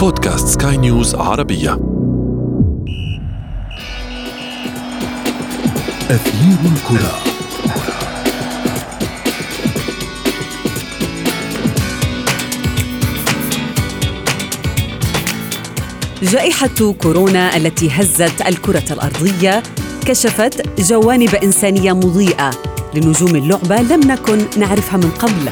بودكاست 0.00 0.62
سكاي 0.62 0.76
نيوز 0.76 1.14
عربية. 1.14 1.72
أثير 6.10 6.58
الكرة. 6.64 7.14
جائحة 16.22 16.92
كورونا 17.02 17.56
التي 17.56 17.90
هزت 17.90 18.46
الكرة 18.46 18.84
الأرضية 18.90 19.62
كشفت 20.06 20.80
جوانب 20.80 21.34
إنسانية 21.34 21.92
مضيئة 21.92 22.50
لنجوم 22.94 23.36
اللعبة 23.36 23.76
لم 23.76 24.00
نكن 24.00 24.38
نعرفها 24.56 24.96
من 24.96 25.10
قبل. 25.10 25.50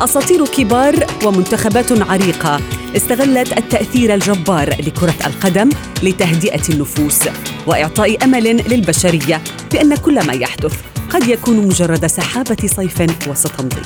أساطير 0.00 0.46
كبار 0.46 1.06
ومنتخبات 1.24 2.02
عريقة 2.02 2.60
استغلت 2.96 3.58
التأثير 3.58 4.14
الجبار 4.14 4.68
لكرة 4.68 5.14
القدم 5.26 5.68
لتهدئة 6.02 6.62
النفوس 6.68 7.20
وإعطاء 7.66 8.24
أمل 8.24 8.56
للبشرية 8.56 9.40
بأن 9.72 9.96
كل 9.96 10.26
ما 10.26 10.32
يحدث 10.32 10.74
قد 11.10 11.28
يكون 11.28 11.56
مجرد 11.56 12.06
سحابة 12.06 12.56
صيف 12.66 13.02
وستمضي 13.28 13.82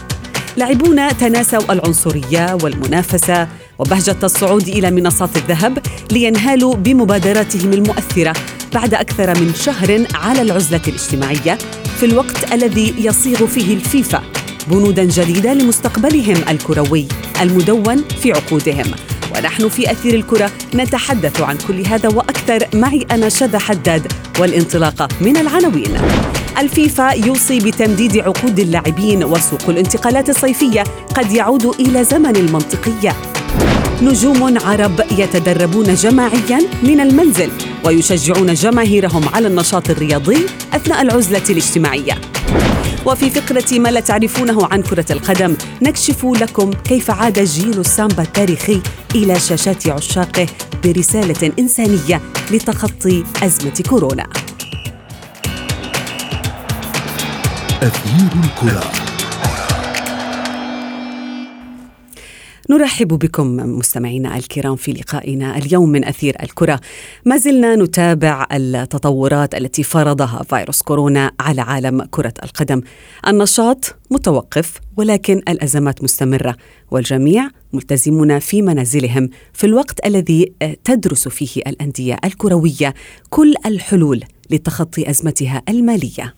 لاعبون 0.56 1.16
تناسوا 1.16 1.72
العنصرية 1.72 2.58
والمنافسة 2.62 3.48
وبهجة 3.78 4.16
الصعود 4.22 4.68
إلى 4.68 4.90
منصات 4.90 5.36
الذهب 5.36 5.78
لينهالوا 6.12 6.74
بمبادراتهم 6.74 7.72
المؤثرة 7.72 8.32
بعد 8.74 8.94
أكثر 8.94 9.40
من 9.40 9.54
شهر 9.54 10.06
على 10.14 10.42
العزلة 10.42 10.82
الاجتماعية 10.88 11.58
في 12.00 12.06
الوقت 12.06 12.52
الذي 12.52 12.94
يصيغ 12.98 13.46
فيه 13.46 13.74
الفيفا. 13.74 14.22
بنودا 14.70 15.04
جديدة 15.04 15.54
لمستقبلهم 15.54 16.36
الكروي 16.48 17.06
المدون 17.40 18.04
في 18.22 18.32
عقودهم. 18.32 18.86
ونحن 19.36 19.68
في 19.68 19.92
أثير 19.92 20.14
الكرة 20.14 20.50
نتحدث 20.74 21.40
عن 21.40 21.56
كل 21.68 21.86
هذا 21.86 22.08
وأكثر 22.08 22.66
معي 22.74 23.06
أنا 23.10 23.28
شذى 23.28 23.58
حداد 23.58 24.12
والانطلاقة 24.40 25.08
من 25.20 25.36
العناوين. 25.36 26.00
الفيفا 26.58 27.10
يوصي 27.10 27.58
بتمديد 27.58 28.18
عقود 28.18 28.58
اللاعبين 28.58 29.24
وسوق 29.24 29.68
الانتقالات 29.68 30.28
الصيفية 30.28 30.84
قد 31.14 31.32
يعود 31.32 31.66
إلى 31.66 32.04
زمن 32.04 32.36
المنطقية. 32.36 33.16
نجوم 34.02 34.58
عرب 34.58 35.00
يتدربون 35.18 35.94
جماعيا 35.94 36.58
من 36.82 37.00
المنزل 37.00 37.50
ويشجعون 37.84 38.54
جماهيرهم 38.54 39.28
على 39.34 39.48
النشاط 39.48 39.90
الرياضي 39.90 40.46
أثناء 40.72 41.02
العزلة 41.02 41.42
الاجتماعية. 41.50 42.14
وفي 43.06 43.30
فقرة 43.30 43.78
ما 43.78 43.88
لا 43.88 44.00
تعرفونه 44.00 44.68
عن 44.70 44.82
كرة 44.82 45.12
القدم 45.12 45.56
نكشف 45.82 46.24
لكم 46.24 46.70
كيف 46.70 47.10
عاد 47.10 47.38
جيل 47.38 47.80
السامبا 47.80 48.22
التاريخي 48.22 48.80
إلى 49.14 49.40
شاشات 49.40 49.88
عشاقه 49.88 50.46
برسالة 50.84 51.52
إنسانية 51.58 52.20
لتخطي 52.50 53.24
أزمة 53.42 53.82
كورونا. 53.88 54.26
أثير 57.82 58.30
الكرة. 58.44 59.07
نرحب 62.70 63.08
بكم 63.08 63.56
مستمعينا 63.56 64.36
الكرام 64.36 64.76
في 64.76 64.92
لقائنا 64.92 65.58
اليوم 65.58 65.88
من 65.88 66.04
أثير 66.04 66.36
الكرة. 66.42 66.80
ما 67.24 67.36
زلنا 67.36 67.76
نتابع 67.76 68.46
التطورات 68.52 69.54
التي 69.54 69.82
فرضها 69.82 70.42
فيروس 70.42 70.82
كورونا 70.82 71.32
على 71.40 71.60
عالم 71.60 72.02
كرة 72.10 72.34
القدم. 72.44 72.82
النشاط 73.26 73.96
متوقف 74.10 74.80
ولكن 74.96 75.42
الأزمات 75.48 76.02
مستمرة 76.02 76.56
والجميع 76.90 77.48
ملتزمون 77.72 78.38
في 78.38 78.62
منازلهم 78.62 79.30
في 79.52 79.64
الوقت 79.64 80.06
الذي 80.06 80.52
تدرس 80.84 81.28
فيه 81.28 81.62
الأندية 81.66 82.16
الكروية 82.24 82.94
كل 83.30 83.54
الحلول 83.66 84.22
لتخطي 84.50 85.10
أزمتها 85.10 85.62
المالية. 85.68 86.34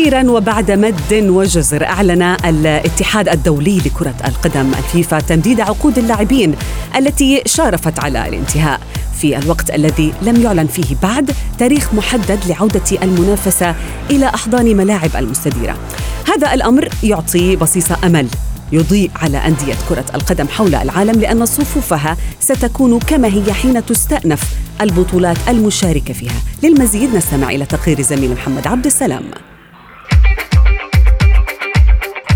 أخيرا 0.00 0.30
وبعد 0.30 0.70
مد 0.70 1.12
وجزر 1.12 1.84
أعلن 1.84 2.22
الاتحاد 2.22 3.28
الدولي 3.28 3.78
لكرة 3.78 4.14
القدم 4.24 4.72
الفيفا 4.78 5.20
تمديد 5.20 5.60
عقود 5.60 5.98
اللاعبين 5.98 6.54
التي 6.96 7.42
شارفت 7.46 7.98
على 7.98 8.28
الانتهاء. 8.28 8.80
في 9.20 9.38
الوقت 9.38 9.70
الذي 9.70 10.12
لم 10.22 10.42
يعلن 10.42 10.66
فيه 10.66 10.96
بعد 11.02 11.30
تاريخ 11.58 11.94
محدد 11.94 12.38
لعودة 12.46 13.02
المنافسة 13.02 13.74
إلى 14.10 14.26
أحضان 14.26 14.76
ملاعب 14.76 15.10
المستديرة. 15.16 15.76
هذا 16.28 16.54
الأمر 16.54 16.88
يعطي 17.02 17.56
بصيص 17.56 17.92
أمل 18.04 18.26
يضيء 18.72 19.10
على 19.16 19.38
أندية 19.38 19.74
كرة 19.88 20.04
القدم 20.14 20.48
حول 20.48 20.74
العالم 20.74 21.20
لأن 21.20 21.46
صفوفها 21.46 22.16
ستكون 22.40 22.98
كما 22.98 23.28
هي 23.28 23.52
حين 23.52 23.86
تستأنف 23.86 24.42
البطولات 24.80 25.36
المشاركة 25.48 26.14
فيها. 26.14 26.40
للمزيد 26.62 27.14
نستمع 27.14 27.50
إلى 27.50 27.66
تقرير 27.66 28.02
زميل 28.02 28.32
محمد 28.32 28.66
عبد 28.66 28.86
السلام. 28.86 29.24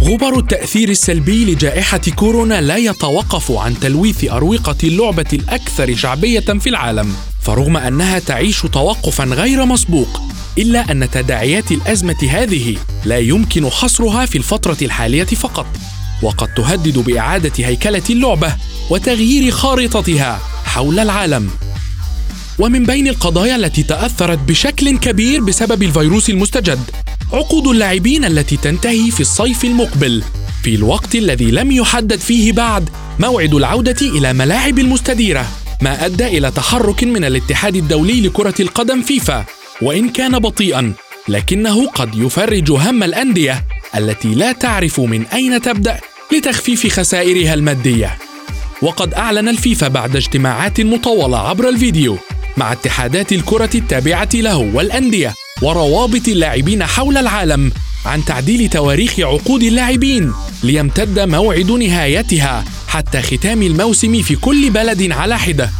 غبر 0.04 0.38
التأثير 0.38 0.88
السلبي 0.88 1.44
لجائحة 1.44 2.00
كورونا 2.16 2.60
لا 2.60 2.76
يتوقف 2.76 3.52
عن 3.52 3.80
تلويث 3.80 4.24
أروقة 4.24 4.76
اللعبة 4.84 5.26
الأكثر 5.32 5.96
شعبية 5.96 6.40
في 6.40 6.68
العالم، 6.68 7.14
فرغم 7.42 7.76
أنها 7.76 8.18
تعيش 8.18 8.60
توقفا 8.60 9.24
غير 9.24 9.64
مسبوق، 9.64 10.20
إلا 10.58 10.92
أن 10.92 11.10
تداعيات 11.10 11.72
الأزمة 11.72 12.28
هذه 12.30 12.76
لا 13.04 13.18
يمكن 13.18 13.70
حصرها 13.70 14.26
في 14.26 14.38
الفترة 14.38 14.76
الحالية 14.82 15.24
فقط، 15.24 15.66
وقد 16.22 16.54
تهدد 16.54 16.98
بإعادة 16.98 17.66
هيكلة 17.66 18.02
اللعبة 18.10 18.56
وتغيير 18.90 19.50
خارطتها 19.50 20.40
حول 20.64 20.98
العالم. 20.98 21.50
ومن 22.58 22.84
بين 22.84 23.08
القضايا 23.08 23.56
التي 23.56 23.82
تأثرت 23.82 24.38
بشكل 24.38 24.98
كبير 24.98 25.40
بسبب 25.40 25.82
الفيروس 25.82 26.30
المستجد 26.30 26.80
عقود 27.34 27.66
اللاعبين 27.66 28.24
التي 28.24 28.56
تنتهي 28.56 29.10
في 29.10 29.20
الصيف 29.20 29.64
المقبل. 29.64 30.22
في 30.62 30.74
الوقت 30.74 31.14
الذي 31.14 31.50
لم 31.50 31.72
يحدد 31.72 32.20
فيه 32.20 32.52
بعد 32.52 32.90
موعد 33.18 33.54
العودة 33.54 33.96
إلى 34.02 34.32
ملاعب 34.32 34.78
المستديرة 34.78 35.46
ما 35.82 36.06
أدى 36.06 36.26
إلى 36.26 36.50
تحرك 36.50 37.04
من 37.04 37.24
الاتحاد 37.24 37.76
الدولي 37.76 38.20
لكرة 38.20 38.54
القدم 38.60 39.02
فيفا. 39.02 39.44
وإن 39.82 40.08
كان 40.08 40.38
بطيئا 40.38 40.92
لكنه 41.28 41.86
قد 41.88 42.14
يفرج 42.14 42.70
هم 42.70 43.02
الأندية 43.02 43.64
التي 43.96 44.34
لا 44.34 44.52
تعرف 44.52 45.00
من 45.00 45.26
أين 45.26 45.62
تبدأ 45.62 46.00
لتخفيف 46.32 46.86
خسائرها 46.86 47.54
المادية. 47.54 48.18
وقد 48.82 49.14
أعلن 49.14 49.48
الفيفا 49.48 49.88
بعد 49.88 50.16
اجتماعات 50.16 50.80
مطولة 50.80 51.38
عبر 51.48 51.68
الفيديو 51.68 52.18
مع 52.56 52.72
اتحادات 52.72 53.32
الكرة 53.32 53.70
التابعة 53.74 54.28
له 54.34 54.56
والأندية. 54.56 55.34
وروابط 55.62 56.28
اللاعبين 56.28 56.84
حول 56.84 57.16
العالم 57.16 57.72
عن 58.06 58.24
تعديل 58.24 58.68
تواريخ 58.68 59.20
عقود 59.20 59.62
اللاعبين 59.62 60.32
ليمتد 60.62 61.18
موعد 61.18 61.70
نهايتها 61.70 62.64
حتى 62.88 63.22
ختام 63.22 63.62
الموسم 63.62 64.22
في 64.22 64.36
كل 64.36 64.70
بلد 64.70 65.12
على 65.12 65.38
حدة. 65.38 65.70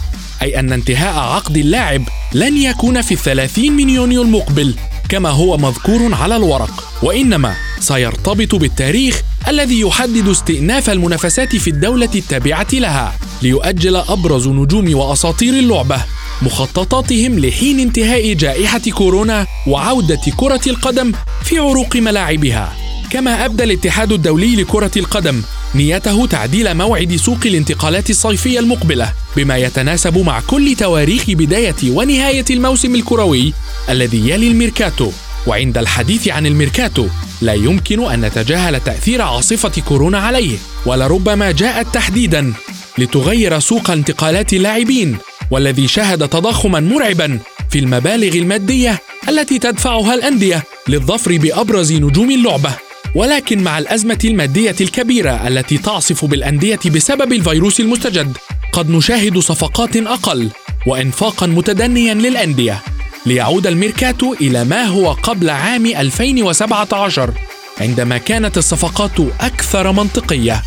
أي 0.43 0.59
أن 0.61 0.73
انتهاء 0.73 1.19
عقد 1.19 1.57
اللاعب 1.57 2.03
لن 2.33 2.57
يكون 2.57 3.03
في 3.03 3.15
الثلاثين 3.15 3.73
من 3.73 3.91
يونيو 3.91 4.23
المقبل 4.23 4.75
كما 5.09 5.31
هو 5.31 5.57
مذكور 5.57 6.15
على 6.15 6.37
الورق. 6.37 6.85
وإنما 7.03 7.55
سيرتبط 7.81 8.55
بالتاريخ 8.55 9.23
الذي 9.49 9.81
يحدد 9.81 10.29
استئناف 10.29 10.91
المنافسات 10.91 11.57
في 11.57 11.71
الدولة 11.71 12.11
التابعة 12.15 12.67
لها 12.73 13.15
ليؤجل 13.43 13.97
أبرز 13.97 14.49
نجوم 14.49 14.95
وأساطير 14.95 15.55
اللعبة. 15.55 16.05
مخططاتهم 16.43 17.39
لحين 17.39 17.81
انتهاء 17.81 18.33
جائحة 18.33 18.79
كورونا 18.79 19.47
وعودة 19.67 20.21
كرة 20.37 20.61
القدم 20.67 21.13
في 21.45 21.59
عروق 21.59 21.97
ملاعبها. 21.97 22.77
كما 23.11 23.45
أبدى 23.45 23.65
الاتحاد 23.65 24.13
الدولي 24.13 24.57
لكرة 24.57 24.91
القدم 24.97 25.43
نيته 25.75 26.27
تعديل 26.27 26.75
موعد 26.75 27.17
سوق 27.17 27.39
الانتقالات 27.47 28.11
الصيفية 28.11 28.59
المقبلة 28.59 29.13
بما 29.37 29.57
يتناسب 29.57 30.19
مع 30.19 30.41
كل 30.41 30.75
تواريخ 30.79 31.25
بداية 31.29 31.77
ونهاية 31.89 32.45
الموسم 32.51 32.95
الكروي 32.95 33.53
الذي 33.89 34.31
يلي 34.31 34.49
الميركاتو. 34.49 35.11
وعند 35.47 35.79
الحديث 35.79 36.29
عن 36.29 36.47
الميركاتو 36.47 37.07
لا 37.41 37.55
يمكن 37.55 38.13
أن 38.13 38.21
نتجاهل 38.21 38.81
تأثير 38.81 39.23
عاصفة 39.23 39.83
كورونا 39.89 40.19
عليه 40.19 40.57
ولربما 40.87 41.51
جاءت 41.53 41.95
تحديدا 41.95 42.53
لتغير 42.99 43.59
سوق 43.59 43.91
انتقالات 43.91 44.53
اللاعبين 44.53 45.19
والذي 45.55 45.89
شهد 45.89 46.29
تضخما 46.29 46.81
مرعبا 46.81 47.39
في 47.71 47.79
المبالغ 47.79 48.37
المادية 48.37 48.99
التي 49.29 49.59
تدفعها 49.59 50.15
الأندية 50.15 50.63
للظفر 50.89 51.37
بأبرز 51.39 51.93
نجوم 51.93 52.31
اللعبة. 52.31 52.71
ولكن 53.15 53.63
مع 53.63 53.79
الأزمة 53.79 54.19
المادية 54.25 54.75
الكبيرة 54.81 55.49
التي 55.49 55.79
تعصف 55.79 56.25
بالأندية 56.25 56.79
بسبب 56.87 57.33
الفيروس 57.33 57.81
المستجد 57.81 58.37
قد 58.73 58.91
نشاهد 58.91 59.39
صفقات 59.39 59.97
أقل 59.97 60.51
وإنفاقا 60.87 61.47
متدنيا 61.47 62.15
للأندية. 62.15 62.83
ليعود 63.27 63.67
الميركاتو 63.67 64.33
إلى 64.33 64.65
ما 64.65 64.85
هو 64.85 65.13
قبل 65.13 65.51
عام 65.51 65.87
2017 65.87 67.33
عندما 67.81 68.19
كانت 68.19 68.59
الصفقات 68.59 69.21
أكثر 69.41 69.93
منطقية. 69.93 70.63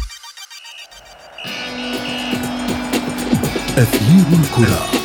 أثير 3.77 4.39
الكرة. 4.39 4.96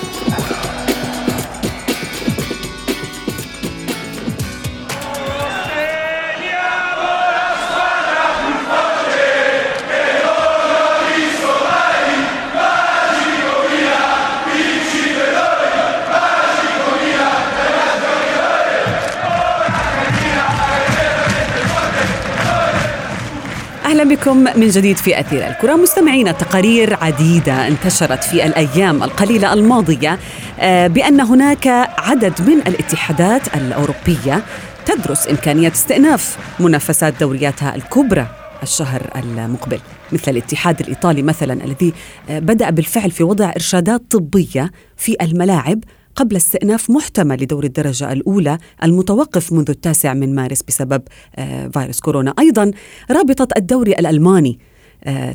أهلا 23.93 24.15
بكم 24.15 24.37
من 24.37 24.69
جديد 24.69 24.97
في 24.97 25.21
أثير 25.21 25.47
الكرة. 25.49 25.77
مستمعينا 25.77 26.33
تقارير 26.33 26.95
عديدة 26.95 27.69
انتشرت 27.69 28.25
في 28.25 28.47
الأيام 28.47 29.03
القليلة 29.03 29.53
الماضية 29.53 30.19
آه، 30.61 30.87
بأن 30.87 31.21
هناك 31.21 31.67
عدد 31.99 32.43
من 32.43 32.59
الاتحادات 32.59 33.57
الأوروبية 33.57 34.45
تدرس 34.87 35.29
إمكانية 35.29 35.69
استئناف 35.69 36.39
منافسات 36.61 37.15
دورياتها 37.21 37.75
الكبرى 37.75 38.27
الشهر 38.63 39.11
المقبل. 39.17 39.79
مثل 40.13 40.31
الاتحاد 40.31 40.81
الإيطالي 40.81 41.23
مثلا 41.23 41.65
الذي 41.65 41.93
آه، 42.31 42.39
بدأ 42.39 42.71
بالفعل 42.71 43.11
في 43.11 43.25
وضع 43.25 43.51
إرشادات 43.57 44.03
طبية 44.11 44.71
في 44.97 45.17
الملاعب 45.23 45.85
قبل 46.17 46.37
استئناف 46.37 46.91
محتمل 46.91 47.43
لدور 47.43 47.65
الدرجة 47.65 48.13
الأولى 48.13 48.59
المتوقف 48.83 49.53
منذ 49.53 49.71
التاسع 49.71 50.15
من 50.15 50.35
مارس 50.35 50.63
بسبب 50.63 51.03
آه، 51.37 51.69
فيروس 51.69 52.01
كورونا. 52.01 52.35
أيضا 52.39 52.71
رابطة 53.11 53.49
الدوري 53.57 53.93
الألماني 53.93 54.59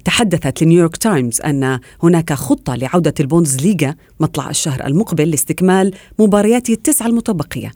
تحدثت 0.05 0.63
لنيويورك 0.63 0.97
تايمز 0.97 1.41
أن 1.41 1.79
هناك 2.03 2.33
خطة 2.33 2.75
لعودة 2.75 3.13
البوندسليغا 3.19 3.95
مطلع 4.19 4.49
الشهر 4.49 4.85
المقبل 4.85 5.29
لاستكمال 5.29 5.93
مباريات 6.19 6.69
التسعة 6.69 7.07
المتبقية. 7.07 7.71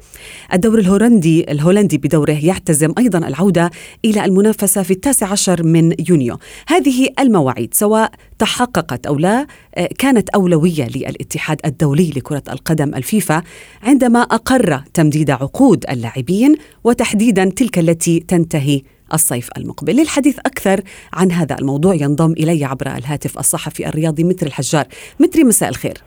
الدوري 0.54 0.82
الهولندي 0.82 1.52
الهولندي 1.52 1.98
بدوره 1.98 2.46
يعتزم 2.46 2.94
أيضا 2.98 3.18
العودة 3.18 3.72
إلى 4.06 4.26
المنافسة 4.26 4.84
في 4.84 4.92
التاسع 4.92 5.28
عشر 5.28 5.64
من 5.64 5.94
يونيو. 6.10 6.38
هذه 6.68 7.10
المواعيد 7.20 7.74
سواء 7.74 8.12
تحققت 8.40 9.06
أو 9.06 9.16
لا 9.16 9.48
آه، 9.76 9.90
كانت 10.00 10.30
أولوية 10.30 10.88
للاتحاد 10.88 11.62
الدولي 11.66 12.10
لكرة 12.10 12.44
القدم 12.50 12.96
الفيفا 12.96 13.44
عندما 13.84 14.22
أقر 14.22 14.84
تمديد 14.94 15.32
عقود 15.32 15.86
اللاعبين 15.90 16.56
وتحديدا 16.84 17.50
تلك 17.50 17.80
التي 17.80 18.20
تنتهي 18.20 18.82
الصيف 19.14 19.50
المقبل. 19.58 19.96
للحديث 19.96 20.40
أكثر 20.40 20.82
عن 21.14 21.32
هذا 21.32 21.56
الموضوع 21.60 21.94
ينضم 21.94 22.32
إلي 22.32 22.66
عبر 22.66 22.88
الهاتف 22.88 23.40
الصحفي 23.40 23.88
الرياضي 23.88 24.24
متري 24.24 24.48
الحجار. 24.48 24.86
متري 25.20 25.44
مساء 25.44 25.70
الخير. 25.70 25.98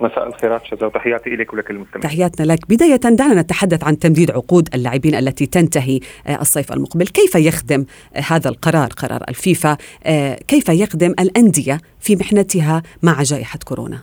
مساء 0.00 0.28
الخيرات 0.28 0.64
شذا 0.64 0.86
وتحياتي 0.86 1.30
لك 1.30 1.52
ولكل 1.52 1.74
المستمعين. 1.74 2.00
تحياتنا 2.00 2.52
لك. 2.52 2.68
بداية 2.68 2.96
دعنا 2.96 3.40
نتحدث 3.40 3.84
عن 3.84 3.98
تمديد 3.98 4.30
عقود 4.30 4.68
اللاعبين 4.74 5.14
التي 5.14 5.46
تنتهي 5.46 6.00
آه، 6.26 6.40
الصيف 6.40 6.72
المقبل. 6.72 7.06
كيف 7.06 7.34
يخدم 7.34 7.86
آه، 8.16 8.20
هذا 8.20 8.48
القرار 8.48 8.88
قرار 8.88 9.24
الفيفا؟ 9.28 9.76
آه، 10.04 10.34
كيف 10.34 10.68
يخدم 10.68 11.14
الأندية 11.20 11.80
في 12.00 12.16
محنتها 12.16 12.82
مع 13.02 13.22
جائحة 13.22 13.58
كورونا؟ 13.68 13.98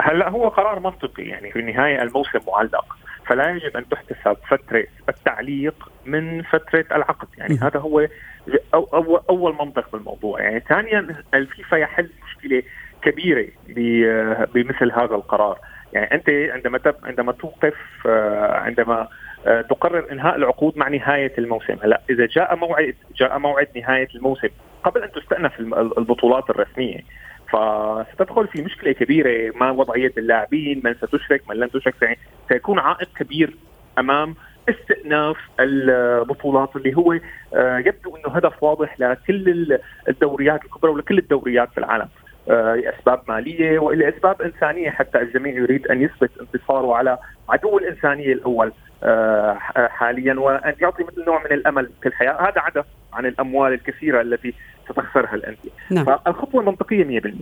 هلا 0.00 0.28
هو 0.28 0.48
قرار 0.48 0.80
منطقي 0.80 1.22
يعني 1.22 1.52
في 1.52 1.58
النهاية 1.58 2.02
الموسم 2.02 2.38
معلق. 2.48 3.01
فلا 3.32 3.50
يجب 3.50 3.76
أن 3.76 3.88
تحتسب 3.88 4.36
فترة 4.48 4.84
التعليق 5.08 5.90
من 6.06 6.42
فترة 6.42 6.84
العقد. 6.92 7.28
يعني 7.38 7.58
هذا 7.62 7.80
هو 7.80 8.08
أو 8.74 9.16
أول 9.30 9.54
منطق 9.54 9.92
بالموضوع. 9.92 10.40
يعني 10.40 10.60
ثانيا 10.60 11.16
الفيفا 11.34 11.76
يحل 11.76 12.10
مشكلة 12.24 12.62
كبيرة 13.02 13.48
بمثل 14.54 14.92
هذا 14.92 15.14
القرار. 15.14 15.58
يعني 15.92 16.14
أنت 16.14 16.28
عندما 16.28 16.80
عندما 17.02 17.32
توقف 17.32 17.74
آه، 18.06 18.56
عندما 18.56 19.08
آه، 19.46 19.60
تقرر 19.60 20.12
إنهاء 20.12 20.36
العقود 20.36 20.78
مع 20.78 20.88
نهاية 20.88 21.32
الموسم. 21.38 21.76
هلا 21.82 22.00
إذا 22.10 22.26
جاء 22.26 22.56
موعد 22.56 22.94
جاء 23.16 23.38
موعد 23.38 23.68
نهاية 23.76 24.08
الموسم 24.14 24.48
قبل 24.84 25.02
أن 25.02 25.12
تستأنف 25.12 25.60
البطولات 25.98 26.50
الرسمية 26.50 27.00
فستدخل 27.52 28.48
في 28.48 28.62
مشكلة 28.62 28.92
كبيرة 28.92 29.52
ما 29.56 29.70
وضعية 29.70 30.12
اللاعبين 30.18 30.80
من 30.84 30.94
ستشرك 30.94 31.42
من 31.48 31.56
لن 31.56 31.70
تشرك. 31.70 32.18
سيكون 32.48 32.78
عائق 32.78 33.08
كبير 33.18 33.56
أمام 33.98 34.34
استئناف 34.68 35.36
البطولات 35.60 36.76
اللي 36.76 36.96
هو 36.96 37.12
آه، 37.54 37.78
يبدو 37.78 38.16
إنه 38.16 38.36
هدف 38.36 38.62
واضح 38.62 39.00
لكل 39.00 39.78
الدوريات 40.08 40.64
الكبرى 40.64 40.92
ولكل 40.92 41.18
الدوريات 41.18 41.68
في 41.70 41.78
العالم 41.78 42.08
آه، 42.50 42.74
لأسباب 42.74 43.22
مالية 43.28 43.78
ولأسباب 43.78 44.42
إنسانية. 44.42 44.90
حتى 44.90 45.18
الجميع 45.18 45.54
يريد 45.54 45.86
أن 45.86 46.02
يثبت 46.02 46.30
انتصاره 46.40 46.94
على 46.94 47.18
عدو 47.48 47.78
الإنسانية 47.78 48.32
الأول 48.32 48.72
آه، 49.04 49.58
حاليا 49.74 50.34
وأن 50.34 50.74
يعطي 50.80 51.04
مثل 51.04 51.24
نوع 51.26 51.44
من 51.44 51.52
الأمل 51.52 51.90
في 52.02 52.08
الحياة. 52.08 52.32
هذا 52.32 52.60
عدا 52.60 52.84
عن 53.12 53.26
الأموال 53.26 53.72
الكثيرة 53.72 54.20
التي 54.20 54.54
ستخسرها 54.90 55.34
الأندية. 55.34 55.70
نعم. 55.90 56.04
فالخطوة 56.04 56.62
منطقيه 56.62 57.20
100% 57.20 57.32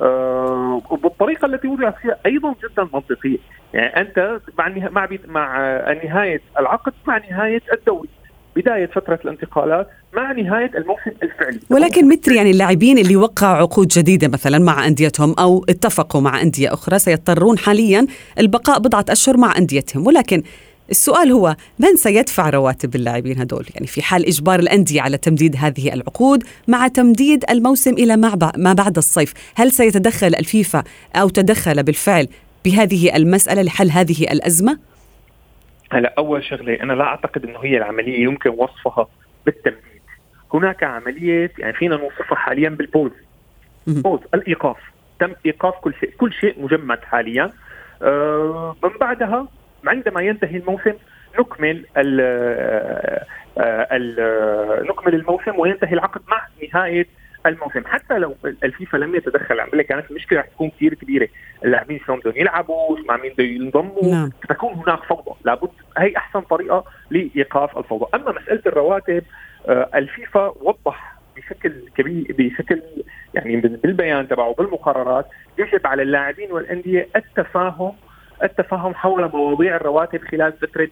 آه 0.00 0.82
وبالطريقة 0.90 1.46
التي 1.46 1.68
وضعت 1.68 1.94
فيها 2.02 2.16
أيضا 2.26 2.54
جدا 2.64 2.88
منطقية. 2.94 3.38
يعني 3.74 4.00
أنت 4.00 4.40
مع 4.58 4.68
مع 4.68 5.08
مع 5.26 5.78
نهاية 6.04 6.40
العقد 6.58 6.92
مع 7.06 7.18
نهاية 7.30 7.62
الدوري. 7.72 8.08
بداية 8.56 8.86
فترة 8.86 9.18
الانتقالات 9.24 9.88
مع 10.16 10.32
نهاية 10.32 10.70
الموسم 10.74 11.10
الفعلي. 11.22 11.60
ولكن 11.70 12.08
مثل 12.08 12.32
يعني 12.32 12.50
اللاعبين 12.50 12.98
اللي 12.98 13.16
وقعوا 13.16 13.56
عقود 13.56 13.88
جديدة 13.88 14.28
مثلا 14.28 14.58
مع 14.58 14.86
أنديتهم 14.86 15.34
أو 15.38 15.64
اتفقوا 15.68 16.20
مع 16.20 16.42
أندية 16.42 16.72
أخرى 16.72 16.98
سيضطرون 16.98 17.58
حاليا 17.58 18.06
البقاء 18.38 18.78
بضعة 18.78 19.04
أشهر 19.10 19.36
مع 19.36 19.58
أنديتهم. 19.58 20.06
ولكن 20.06 20.42
السؤال 20.90 21.32
هو 21.32 21.56
من 21.78 21.96
سيدفع 21.96 22.50
رواتب 22.50 22.94
اللاعبين 22.94 23.40
هدول 23.40 23.66
يعني 23.74 23.86
في 23.86 24.02
حال 24.02 24.26
إجبار 24.26 24.60
الأندية 24.60 25.02
على 25.02 25.18
تمديد 25.18 25.56
هذه 25.56 25.94
العقود 25.94 26.44
مع 26.68 26.88
تمديد 26.88 27.44
الموسم 27.50 27.92
إلى 27.92 28.16
ما 28.56 28.72
بعد 28.72 28.96
الصيف 28.96 29.34
هل 29.54 29.72
سيتدخل 29.72 30.34
الفيفا 30.34 30.84
أو 31.16 31.28
تدخل 31.28 31.82
بالفعل 31.82 32.28
بهذه 32.64 33.16
المسألة 33.16 33.62
لحل 33.62 33.90
هذه 33.90 34.22
الأزمة؟ 34.32 34.78
هلا 35.92 36.14
أول 36.18 36.44
شغلة 36.44 36.74
أنا 36.74 36.92
لا 36.92 37.04
أعتقد 37.04 37.44
أنه 37.44 37.58
هي 37.58 37.76
العملية 37.76 38.22
يمكن 38.22 38.50
وصفها 38.50 39.06
بالتمديد. 39.46 40.02
هناك 40.54 40.82
عملية 40.82 41.52
يعني 41.58 41.72
فينا 41.72 41.96
نوصفها 41.96 42.36
حاليا 42.36 42.68
بالبوز 42.68 43.10
بوز 43.86 44.20
الإيقاف. 44.34 44.76
تم 45.20 45.32
إيقاف 45.46 45.74
كل 45.74 45.94
شيء 46.00 46.10
كل 46.18 46.32
شيء 46.32 46.62
مجمد 46.62 46.98
حاليا. 47.02 47.52
آه 48.02 48.76
من 48.84 48.90
بعدها 49.00 49.48
عندما 49.90 50.20
ينتهي 50.20 50.56
الموسم 50.56 50.94
نكمل 51.38 51.84
ال 51.96 52.20
ال 53.92 54.86
نكمل 54.88 55.14
الموسم 55.14 55.58
وينتهي 55.58 55.92
العقد 55.92 56.20
مع 56.28 56.46
نهاية 56.62 57.06
الموسم. 57.46 57.84
حتى 57.86 58.18
لو 58.18 58.34
الفيفا 58.44 58.96
لم 58.96 59.14
يتدخل 59.14 59.60
عمليه 59.60 59.82
كانت 59.82 60.10
المشكلة 60.10 60.40
رح 60.40 60.46
تكون 60.46 60.70
كثير 60.70 60.94
كبيرة. 60.94 61.28
اللاعبين 61.64 62.00
شلون 62.06 62.18
بدهم 62.18 62.36
يلعبوا؟ 62.36 62.98
مع 63.08 63.16
مين 63.16 63.32
بدهم 63.32 63.48
ينضموا؟ 63.48 64.04
نعم. 64.10 64.30
ستكون 64.44 64.72
هناك 64.72 65.02
فوضى. 65.02 65.30
لابد 65.44 65.70
هي 65.98 66.16
أحسن 66.16 66.40
طريقة 66.40 66.84
لإيقاف 67.10 67.78
الفوضى. 67.78 68.06
أما 68.14 68.32
مسألة 68.32 68.62
الرواتب 68.66 69.22
آه، 69.68 69.90
الفيفا 69.94 70.54
وضح 70.60 71.14
بشكل 71.36 71.72
كبير 71.96 72.26
بشكل 72.38 72.82
يعني 73.34 73.56
بالبيان 73.56 74.28
تبعه 74.28 74.54
بالمقررات 74.54 75.26
يجب 75.58 75.86
على 75.86 76.02
اللاعبين 76.02 76.52
والأندية 76.52 77.08
التفاهم 77.16 77.92
التفاهم 78.42 78.94
حول 78.94 79.30
مواضيع 79.32 79.76
الرواتب 79.76 80.20
خلال 80.30 80.52
فترة 80.52 80.88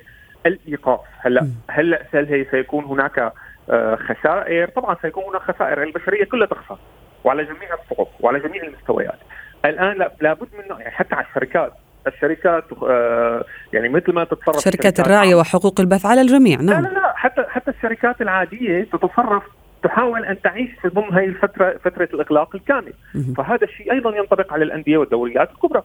الإيقاف. 0.47 1.01
هلأ 1.19 1.49
هلأ 1.71 2.03
هل 2.15 2.27
هي 2.27 2.47
سيكون 2.51 2.85
هناك 2.85 3.33
آه، 3.71 3.97
خسائر. 3.97 4.69
طبعا 4.69 4.97
سيكون 5.03 5.25
هناك 5.25 5.43
خسائر. 5.43 5.83
البشرية 5.83 6.25
كلها 6.25 6.47
تخسر 6.47 6.79
وعلى 7.25 7.45
جميع 7.45 7.69
الصعوب 7.83 8.09
وعلى 8.21 8.41
جميع 8.41 8.63
المستويات. 8.63 9.19
الآن 9.65 10.09
لابد 10.21 10.49
منه 10.59 10.81
يعني 10.81 10.91
حتى 10.91 11.15
على 11.15 11.27
الشركات. 11.27 11.73
الشركات 12.07 12.65
آه، 12.83 13.45
يعني 13.73 13.89
مثل 13.89 14.13
ما 14.13 14.25
تتصرف 14.25 14.57
شركات 14.57 15.01
الراعيه 15.01 15.35
وحقوق 15.35 15.81
البث 15.81 16.07
على 16.07 16.21
الجميع. 16.21 16.61
نعم. 16.61 16.83
لا 16.83 16.89
لا. 16.89 16.95
لا 16.95 17.13
حتى 17.17 17.45
حتى 17.49 17.71
الشركات 17.71 18.21
العادية 18.21 18.85
تتصرف 18.85 19.43
تحاول 19.83 20.25
أن 20.25 20.43
تعيش 20.43 20.71
في 20.83 20.89
ضمن 20.89 21.13
هذه 21.13 21.25
الفترة 21.25 21.77
فترة 21.85 22.09
الإغلاق 22.15 22.57
الكامل. 22.57 22.93
فهذا 23.37 23.65
الشيء 23.65 23.93
أيضا 23.93 24.17
ينطبق 24.17 24.53
على 24.53 24.65
الأندية 24.65 24.97
والدوريات 24.97 25.51
الكبرى. 25.51 25.83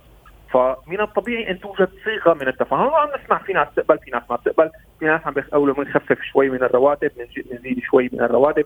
فمن 0.54 1.02
الطبيعي 1.02 1.52
أن 1.52 1.60
توجد 1.60 1.90
صيغة 2.06 2.34
من 2.34 2.48
التفاهم. 2.48 2.88
وعم 2.88 3.10
نسمع 3.24 3.38
في 3.38 3.54
ناس 3.54 3.68
تقبل 3.76 4.00
في 4.00 4.12
ناس 4.12 4.24
ما 4.30 4.36
بتقبل. 4.36 4.70
في 5.00 5.06
ناس 5.06 5.22
عم 5.26 5.34
بيقولوا 5.34 5.76
بنخفف 5.76 6.18
شوي 6.32 6.50
من 6.50 6.64
الرواتب 6.64 7.12
بنزيد 7.18 7.80
شوي 7.92 8.10
من 8.14 8.22
الرواتب. 8.22 8.66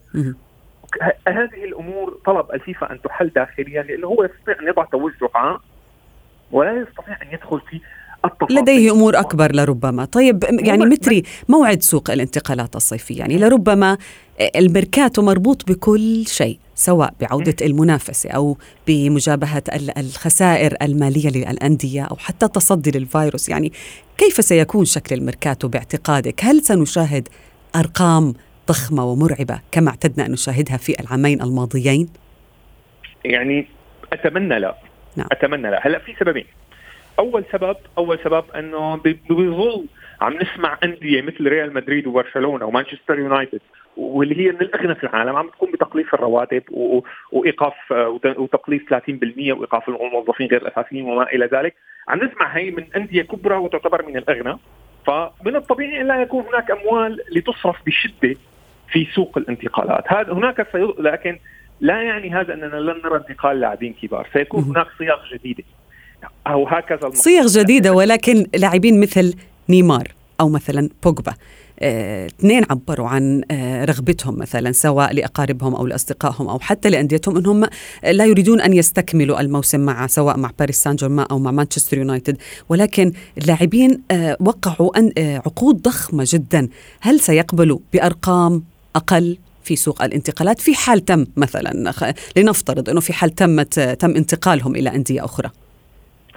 هذه 1.27 1.63
الأمور 1.63 2.17
طلب 2.25 2.45
الفيفا 2.53 2.91
أن 2.91 3.01
تحل 3.01 3.29
داخليا 3.29 3.83
لأنه 3.83 4.07
هو 4.07 4.23
يستطيع 4.23 4.59
أن 4.61 4.67
يضع 4.67 4.85
توجه 4.85 5.29
عام 5.35 5.57
ولا 6.51 6.81
يستطيع 6.81 7.21
أن 7.21 7.27
يدخل 7.33 7.61
في 7.69 7.81
التفاصيل. 8.25 8.57
لديه 8.57 8.91
أمور 8.91 9.19
أكبر 9.19 9.55
لربما. 9.55 10.05
طيب 10.05 10.43
يعني 10.59 10.85
متري 10.85 11.23
موعد 11.50 11.81
سوق 11.81 12.11
الانتقالات 12.11 12.75
الصيفيه 12.75 13.19
يعني 13.19 13.38
لربما 13.38 13.97
الميركاتو 14.55 15.21
مربوط 15.21 15.71
بكل 15.71 16.23
شيء. 16.27 16.59
سواء 16.81 17.13
بعودة 17.21 17.55
المنافسة 17.61 18.29
أو 18.31 18.57
بمجابهة 18.88 19.63
الخسائر 19.97 20.73
المالية 20.81 21.29
للأندية 21.29 22.03
أو 22.03 22.15
حتى 22.15 22.47
تصدي 22.47 23.00
للفيروس 23.00 23.50
يعني 23.50 23.71
كيف 24.17 24.33
سيكون 24.33 24.85
شكل 24.85 25.15
الميركاتو 25.15 25.67
باعتقادك؟ 25.67 26.43
هل 26.43 26.61
سنشاهد 26.61 27.27
أرقام 27.75 28.33
ضخمة 28.67 29.05
ومرعبة 29.05 29.59
كما 29.71 29.89
اعتدنا 29.89 30.25
أن 30.25 30.31
نشاهدها 30.31 30.77
في 30.77 31.00
العامين 31.00 31.41
الماضيين؟ 31.41 32.09
يعني 33.25 33.67
أتمنى 34.13 34.59
لا 34.59 34.75
نعم. 35.17 35.27
أتمنى 35.31 35.71
لا 35.71 35.88
هلا 35.88 36.00
في 36.00 36.15
سببين 36.19 36.45
أول 37.19 37.43
سبب 37.51 37.77
أول 37.97 38.19
سبب 38.23 38.43
أنه 38.55 38.95
بظل 39.29 39.85
عم 40.21 40.33
نسمع 40.33 40.77
أندية 40.83 41.21
مثل 41.21 41.47
ريال 41.47 41.73
مدريد 41.73 42.07
وبرشلونة 42.07 42.65
ومانشستر 42.65 43.19
يونايتد 43.19 43.61
واللي 43.98 44.48
هي 44.48 44.51
من 44.51 44.62
الأغنى 44.62 44.95
في 44.95 45.03
العالم 45.03 45.36
عم 45.36 45.50
تقوم 45.50 45.71
بتقليص 45.71 46.05
الرواتب 46.13 46.63
وإيقاف 47.31 47.74
وتقليص 48.38 48.81
30% 48.81 48.93
وإيقاف 49.38 49.89
الموظفين 49.89 50.48
غير 50.48 50.62
الأساسيين 50.62 51.05
وما 51.05 51.24
إلى 51.24 51.45
ذلك. 51.45 51.75
عم 52.07 52.24
نسمع 52.24 52.57
هي 52.57 52.71
من 52.71 52.83
أندية 52.95 53.21
كبرى 53.21 53.55
وتعتبر 53.55 54.05
من 54.05 54.17
الأغنى. 54.17 54.57
فمن 55.07 55.55
الطبيعي 55.55 56.01
أن 56.01 56.07
لا 56.07 56.21
يكون 56.21 56.45
هناك 56.45 56.71
أموال 56.71 57.19
لتصرف 57.31 57.75
بشدة 57.86 58.36
في 58.91 59.07
سوق 59.15 59.38
الانتقالات. 59.38 60.13
هذا 60.13 60.33
هناك 60.33 60.67
سيض... 60.71 61.01
لكن 61.01 61.39
لا 61.81 62.01
يعني 62.01 62.29
هذا 62.29 62.53
أننا 62.53 62.75
لن 62.75 63.01
نرى 63.05 63.15
انتقال 63.15 63.60
لاعبين 63.60 63.93
كبار. 64.01 64.27
سيكون 64.33 64.63
هناك 64.63 64.88
صياغ 64.98 65.19
جديدة. 65.33 65.63
أو 66.48 66.67
هكذا 66.67 67.10
صيغ 67.10 67.48
جديدة 67.48 67.93
ولكن 67.93 68.45
لاعبين 68.55 69.01
مثل 69.01 69.36
نيمار 69.69 70.07
أو 70.41 70.50
مثلا 70.50 70.89
بوجبا. 71.03 71.31
آه، 71.31 71.36
اثنين 71.81 72.63
عبروا 72.69 73.07
عن 73.07 73.43
آه، 73.51 73.85
رغبتهم 73.85 74.39
مثلا 74.39 74.71
سواء 74.71 75.13
لأقاربهم 75.13 75.75
أو 75.75 75.88
لأصدقائهم 75.88 76.47
أو 76.47 76.59
حتى 76.59 76.89
لأنديتهم 76.89 77.38
إنهم 77.38 77.65
لا 78.03 78.25
يريدون 78.25 78.61
أن 78.61 78.73
يستكملوا 78.73 79.41
الموسم 79.41 79.79
مع 79.79 80.07
سواء 80.07 80.38
مع 80.38 80.51
باريس 80.59 80.83
سان 80.83 80.95
جيرمان 80.95 81.25
أو 81.31 81.39
مع 81.39 81.51
مانشستر 81.51 81.97
يونايتد. 81.97 82.38
ولكن 82.69 83.11
اللاعبين 83.38 84.01
آه، 84.11 84.38
وقعوا 84.39 84.91
عقود 85.45 85.81
ضخمة 85.81 86.25
جدا. 86.27 86.69
هل 87.01 87.19
سيقبلوا 87.19 87.79
بأرقام 87.93 88.63
أقل 88.95 89.38
في 89.63 89.75
سوق 89.75 90.03
الانتقالات؟ 90.03 90.59
في 90.59 90.75
حال 90.75 91.05
تم 91.05 91.25
مثلا 91.38 91.93
لنفترض 92.38 92.89
إنه 92.89 93.00
في 93.00 93.13
حال 93.13 93.29
تمت 93.29 93.79
تم 93.79 94.15
انتقالهم 94.15 94.75
إلى 94.75 94.95
أندية 94.95 95.25
أخرى. 95.25 95.50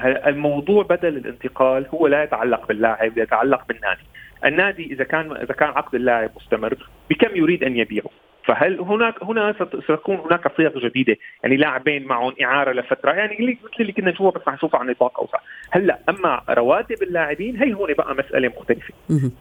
الموضوع 0.04 0.82
بدل 0.82 1.16
الانتقال 1.16 1.86
هو 1.94 2.06
لا 2.06 2.22
يتعلق 2.22 2.68
باللاعب 2.68 3.18
يتعلق 3.18 3.60
بالنادي. 3.68 4.13
النادي 4.44 4.92
إذا 4.92 5.04
كان 5.04 5.32
إذا 5.36 5.54
كان 5.54 5.68
عقد 5.68 5.94
اللاعب 5.94 6.30
مستمر 6.36 6.74
بكم 7.10 7.36
يريد 7.36 7.64
أن 7.64 7.76
يبيعه؟ 7.76 8.10
فهل 8.46 8.80
هناك 8.80 9.22
هنا 9.22 9.54
ستكون 9.84 10.16
هناك 10.16 10.56
صيغ 10.56 10.78
جديدة 10.78 11.16
يعني 11.42 11.56
لاعبين 11.56 12.04
معهم 12.06 12.34
إعارة 12.42 12.72
لفترة 12.72 13.12
يعني 13.12 13.38
اللي 13.38 13.58
مثل 13.64 13.74
اللي 13.80 13.92
كنا 13.92 14.10
نشوفها 14.10 14.40
بس 14.42 14.48
نشوفها 14.48 14.80
عن 14.80 14.86
نطاق 14.86 15.20
أوسع. 15.20 15.38
هلأ 15.70 15.98
أما 16.08 16.42
رواتب 16.50 17.02
اللاعبين 17.02 17.56
هي 17.62 17.74
هون 17.74 17.92
بقى 17.92 18.14
مسألة 18.14 18.48
مختلفة. 18.48 18.94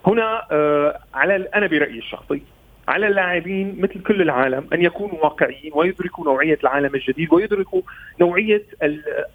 هنا 0.07 0.47
آه 0.51 0.99
على 1.13 1.35
أنا 1.55 1.67
برأيي 1.67 1.97
الشخصي 1.99 2.41
على 2.87 3.07
اللاعبين 3.07 3.75
مثل 3.81 4.03
كل 4.03 4.21
العالم 4.21 4.67
أن 4.73 4.81
يكونوا 4.81 5.23
واقعيين 5.23 5.71
ويدركوا 5.75 6.25
نوعية 6.25 6.59
العالم 6.63 6.95
الجديد 6.95 7.33
ويدركوا 7.33 7.81
نوعية 8.21 8.63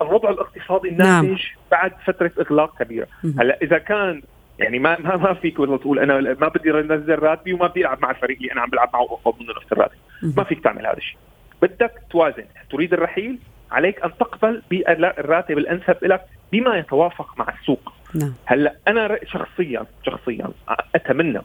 الوضع 0.02 0.30
الاقتصادي 0.30 0.88
الناتج 0.88 1.28
نعم. 1.28 1.36
بعد 1.70 1.92
فترة 2.06 2.30
إغلاق 2.40 2.82
كبيرة. 2.82 3.06
هلأ 3.38 3.58
إذا 3.62 3.78
كان 3.78 4.22
يعني 4.58 4.78
ما 4.78 4.98
ما, 5.00 5.16
ما 5.16 5.34
فيك 5.34 5.56
تقول 5.56 5.98
أنا 5.98 6.20
ما 6.20 6.48
بدي 6.48 6.70
أنزل 6.70 7.18
راتبي 7.18 7.52
وما 7.52 7.66
بدي 7.66 7.80
ألعب 7.80 8.02
مع 8.02 8.10
الفريق 8.10 8.36
اللي 8.36 8.52
أنا 8.52 8.60
عم 8.60 8.70
بلعب 8.70 8.90
معه 8.92 9.02
واخذ 9.02 9.40
منه 9.40 9.52
نفس 9.56 9.72
الراتب. 9.72 9.96
ما 10.36 10.44
فيك 10.44 10.64
تعمل 10.64 10.86
هذا 10.86 10.96
الشيء. 10.96 11.18
بدك 11.62 11.92
توازن. 12.10 12.44
تريد 12.70 12.92
الرحيل 12.92 13.38
عليك 13.70 14.04
أن 14.04 14.10
تقبل 14.20 14.62
بالراتب 14.70 15.58
الأنسب 15.58 15.96
لك 16.02 16.24
بما 16.52 16.76
يتوافق 16.76 17.38
مع 17.38 17.54
السوق. 17.60 17.92
نعم. 18.14 18.34
هلأ 18.46 18.74
أنا 18.88 19.18
شخصيا 19.24 19.86
شخصيا 20.06 20.48
أتمنى 20.94 21.40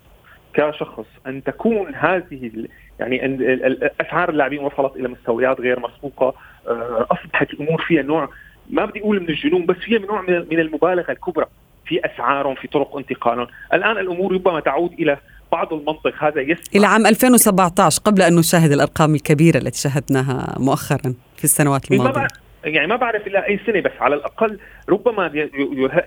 كشخص 0.54 1.06
أن 1.28 1.44
تكون 1.44 1.96
هذه 1.96 2.52
يعني 3.00 3.26
ان 3.26 3.78
أسعار 4.02 4.30
اللاعبين 4.30 4.60
وصلت 4.60 4.96
إلى 4.96 5.08
مستويات 5.08 5.62
غير 5.62 5.80
مسبوقة. 5.80 6.34
آه، 6.68 7.08
أصبحت 7.12 7.54
الأمور 7.54 7.82
فيها 7.82 8.02
نوع 8.02 8.30
ما 8.70 8.86
بدي 8.86 9.00
أقول 9.00 9.20
من 9.20 9.30
الجنون 9.30 9.66
بس 9.66 9.78
من 9.90 10.02
نوع 10.02 10.22
من 10.22 10.60
المبالغة 10.60 11.12
الكبرى. 11.12 11.46
في 11.86 12.02
اسعارهم 12.06 12.56
في 12.56 12.68
طرق 12.68 12.98
انتقالهم 12.98 13.48
الآن 13.74 13.98
الأمور 13.98 14.34
ربما 14.34 14.60
تعود 14.60 14.94
إلى 14.94 15.18
بعض 15.52 15.74
المنطق. 15.74 16.24
هذا 16.24 16.42
يسمع 16.42 16.64
إلى 16.76 16.88
عام 16.88 17.06
2017 17.06 18.02
قبل 18.06 18.22
أن 18.22 18.36
نشاهد 18.36 18.72
الأرقام 18.72 19.16
الكبيرة 19.16 19.58
التي 19.58 19.80
شاهدناها 19.82 20.56
مؤخرا 20.60 21.14
في 21.38 21.44
السنوات 21.44 21.92
الماضية. 21.92 22.28
يعني 22.64 22.88
ما 22.88 22.96
بعرف 22.96 23.28
الا 23.28 23.48
أي 23.48 23.60
سنة 23.66 23.82
بس 23.82 23.92
على 24.00 24.16
الأقل 24.16 24.60
ربما 24.90 25.32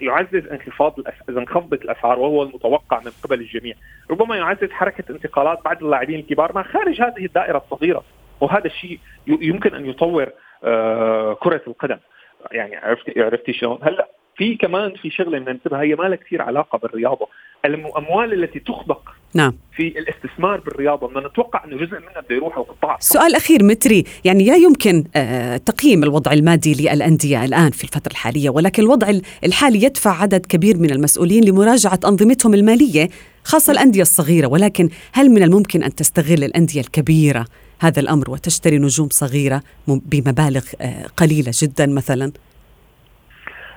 يعزز 0.01 0.47
انخفاض 0.53 0.95
إذا 1.29 1.39
انخفضت 1.39 1.83
الأسعار 1.83 2.19
وهو 2.19 2.43
المتوقع 2.43 3.01
من 3.01 3.13
قبل 3.25 3.41
الجميع، 3.41 3.75
ربما 4.11 4.37
يعزز 4.37 4.71
حركة 4.71 5.05
انتقالات 5.11 5.65
بعض 5.65 5.85
اللاعبين 5.85 6.19
الكبار 6.19 6.53
ما 6.55 6.63
خارج 6.63 7.03
هذه 7.03 7.25
الدائرة 7.25 7.59
الصغيرة، 7.59 8.05
وهذا 8.41 8.67
الشيء 8.67 8.99
يمكن 9.27 9.75
أن 9.75 9.87
يطور 9.87 10.33
آه، 10.65 11.35
كرة 11.35 11.61
القدم. 11.67 11.99
يعني 12.53 12.77
عرفتي 12.77 13.23
عرفتي 13.23 13.53
شلون؟ 13.53 13.79
هلأ 13.83 14.09
في 14.37 14.57
كمان 14.57 14.95
في 15.03 15.11
شغلة 15.11 15.39
ننتبه 15.39 15.83
هي 15.83 15.95
ما 15.95 16.03
لها 16.03 16.17
كثير 16.17 16.43
علاقة 16.43 16.79
بالرياضة. 16.79 17.29
الأموال 17.65 18.45
التي 18.45 18.61
تخبق 18.61 19.01
نعم. 19.35 19.55
في 19.77 19.89
الاستثمار 19.89 20.61
بالرياضة 20.61 21.09
بدنا 21.09 21.29
نتوقع 21.29 21.65
إنه 21.65 21.77
جزء 21.77 22.01
منها 22.01 22.21
بده 22.21 22.37
يروح 22.37 22.59
لقطاع 22.59 22.97
سؤال 23.01 23.35
أخير 23.35 23.65
متري 23.65 24.05
يعني 24.25 24.45
لا 24.45 24.57
يمكن 24.57 25.05
آه 25.17 25.57
تقييم 25.57 26.03
الوضع 26.03 26.33
المادي 26.33 26.75
للأندية 26.75 27.45
الآن 27.45 27.71
في 27.71 27.85
الفترة 27.85 28.13
الحالية 28.13 28.51
ولكن 28.51 28.83
الوضع 28.83 29.13
الحالي 29.45 29.83
يدفع 29.83 30.23
عدد 30.23 30.47
كبير 30.47 30.77
من 30.77 30.91
المسؤولين 30.91 31.45
لمراجعة 31.45 32.01
أنظمتهم 32.05 32.55
المالية 32.55 33.09
خاصة 33.45 33.73
الأندية 33.73 34.03
الصغيرة. 34.03 34.47
ولكن 34.47 34.89
هل 35.13 35.31
من 35.31 35.43
الممكن 35.43 35.83
أن 35.83 35.95
تستغل 35.95 36.45
الأندية 36.45 36.81
الكبيرة 36.81 37.45
هذا 37.81 38.01
الأمر 38.01 38.31
وتشتري 38.31 38.79
نجوم 38.79 39.09
صغيرة 39.11 39.63
بمبالغ 39.89 40.65
آه 40.81 41.07
قليلة 41.17 41.53
جدا 41.63 41.87
مثلا؟ 41.87 42.33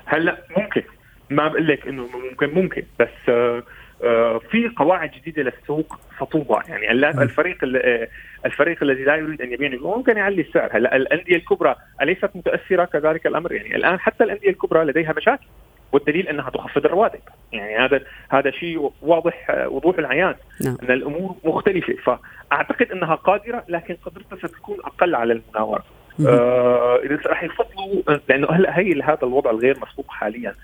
هلا 0.10 0.38
ممكن. 0.58 0.84
ما 1.30 1.48
بقول 1.48 1.68
لك 1.68 1.88
إنه 1.88 2.08
ممكن 2.30 2.50
ممكن. 2.50 2.84
بس 3.00 3.30
آه 3.30 3.63
آه 4.04 4.38
في 4.51 4.70
قواعد 4.78 5.12
جديدة 5.12 5.44
للسوق 5.44 6.00
ستوضع 6.16 6.62
يعني 6.68 6.92
الفريق 6.92 7.58
آه، 7.63 8.08
الفريق 8.46 8.84
الذي 8.84 9.04
لا 9.04 9.16
يريد 9.16 9.42
أن 9.42 9.54
يبيع 9.54 9.70
ممكن 9.82 10.18
يعلي 10.18 10.42
السعر. 10.42 10.70
هلا 10.78 10.96
الأندية 10.96 11.36
الكبرى 11.36 11.75
أليست 12.01 12.30
متأثرة 12.36 12.86
كذلك 12.86 13.28
الأمر؟ 13.28 13.51
يعني 13.51 13.75
الآن 13.75 14.00
حتى 14.00 14.24
الأندية 14.24 14.50
الكبرى 14.50 14.86
لديها 14.86 15.13
مشاكل 15.18 15.46
والدليل 15.92 16.28
أنها 16.28 16.50
تخفض 16.50 16.86
الرواتب. 16.86 17.20
يعني 17.54 17.78
هذا 17.78 18.01
هذا 18.30 18.51
شيء 18.51 18.92
واضح 19.01 19.66
وضوح 19.68 19.98
العيان. 19.98 20.36
نعم. 20.66 20.78
أن 20.84 20.92
الأمور 20.92 21.36
مختلفة. 21.44 22.18
فأعتقد 22.51 22.92
أنها 22.92 23.16
قادرة 23.16 23.63
لكن 23.68 23.96
قدرتها 24.06 24.48
ستكون 24.48 24.78
أقل 24.84 25.16
على 25.16 25.34
المناورة. 25.34 25.84
آه 26.28 27.00
راح 27.26 27.44
يفضلوا 27.44 28.20
لأنه 28.30 28.48
هلا 28.52 28.80
هي 28.80 29.02
هذا 29.02 29.20
الوضع 29.24 29.52
الغير 29.52 29.78
مسبوق 29.88 30.06
حاليا. 30.10 30.56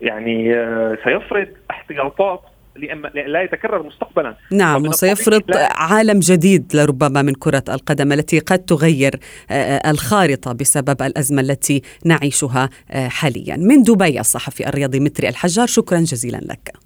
يعني 0.00 0.54
آه 0.54 0.98
سيفرض 1.04 1.48
احتياطات 1.70 2.40
لا 3.26 3.42
يتكرر 3.42 3.82
مستقبلا. 3.82 4.34
نعم 4.52 4.86
وسيفرض 4.86 5.42
عالم 5.70 6.18
جديد 6.18 6.72
لربما 6.74 7.22
من 7.22 7.32
كرة 7.34 7.64
القدم 7.68 8.12
التي 8.12 8.38
قد 8.38 8.58
تغير 8.58 9.14
آه، 9.50 9.52
آه، 9.52 9.90
الخارطة 9.90 10.52
بسبب 10.52 11.02
الأزمة 11.02 11.40
التي 11.40 11.82
نعيشها 12.04 12.68
آه، 12.90 13.08
حاليا. 13.08 13.56
من 13.56 13.82
دبي 13.82 14.20
الصحفي 14.20 14.68
الرياضي 14.68 15.00
متري 15.00 15.28
الحجار 15.28 15.66
شكرا 15.66 15.98
جزيلا 15.98 16.38
لك. 16.38 16.85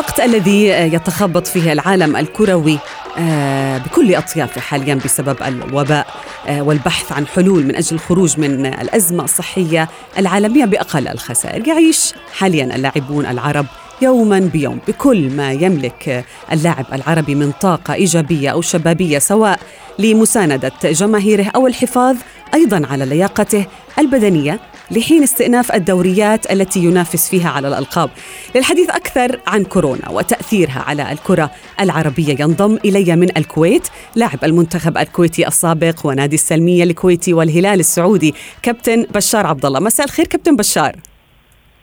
الوقت 0.00 0.20
الذي 0.20 0.66
يتخبط 0.66 1.46
فيه 1.46 1.72
العالم 1.72 2.16
الكروي 2.16 2.78
آه، 3.18 3.78
بكل 3.78 4.14
أطيافه 4.14 4.60
حاليا 4.60 4.94
بسبب 4.94 5.36
الوباء 5.42 6.06
آه، 6.48 6.62
والبحث 6.62 7.12
عن 7.12 7.26
حلول 7.26 7.64
من 7.64 7.76
أجل 7.76 7.96
الخروج 7.96 8.40
من 8.40 8.66
الأزمة 8.66 9.24
الصحية 9.24 9.88
العالمية 10.18 10.64
بأقل 10.64 11.08
الخسائر. 11.08 11.68
يعيش 11.68 12.14
حاليا 12.38 12.76
اللاعبون 12.76 13.26
العرب 13.26 13.66
يوما 14.02 14.38
بيوم 14.38 14.78
بكل 14.88 15.30
ما 15.30 15.52
يملك 15.52 16.24
اللاعب 16.52 16.86
العربي 16.92 17.34
من 17.34 17.52
طاقة 17.60 17.94
إيجابية 17.94 18.50
أو 18.50 18.60
شبابية 18.60 19.18
سواء 19.18 19.60
لمساندة 19.98 20.72
جماهيره 20.84 21.50
أو 21.56 21.66
الحفاظ 21.66 22.16
أيضا 22.54 22.86
على 22.90 23.04
لياقته 23.04 23.66
البدنية. 23.98 24.60
لحين 24.90 25.22
استئناف 25.22 25.74
الدوريات 25.74 26.52
التي 26.52 26.80
ينافس 26.80 27.30
فيها 27.30 27.50
على 27.50 27.68
الألقاب. 27.68 28.10
للحديث 28.56 28.90
أكثر 28.90 29.40
عن 29.46 29.64
كورونا 29.64 30.10
وتأثيرها 30.10 30.84
على 30.86 31.12
الكرة 31.12 31.50
العربية. 31.80 32.36
ينضم 32.40 32.78
إلي 32.84 33.16
من 33.16 33.36
الكويت 33.36 33.88
لاعب 34.16 34.44
المنتخب 34.44 34.98
الكويتي 34.98 35.48
السابق 35.48 36.06
ونادي 36.06 36.34
السلمية 36.34 36.84
الكويتي 36.84 37.32
والهلال 37.32 37.80
السعودي 37.80 38.34
كابتن 38.62 39.06
بشار 39.14 39.46
عبد 39.46 39.64
الله 39.64 39.80
مساء 39.80 40.06
الخير 40.06 40.26
كابتن 40.26 40.56
بشار. 40.56 40.96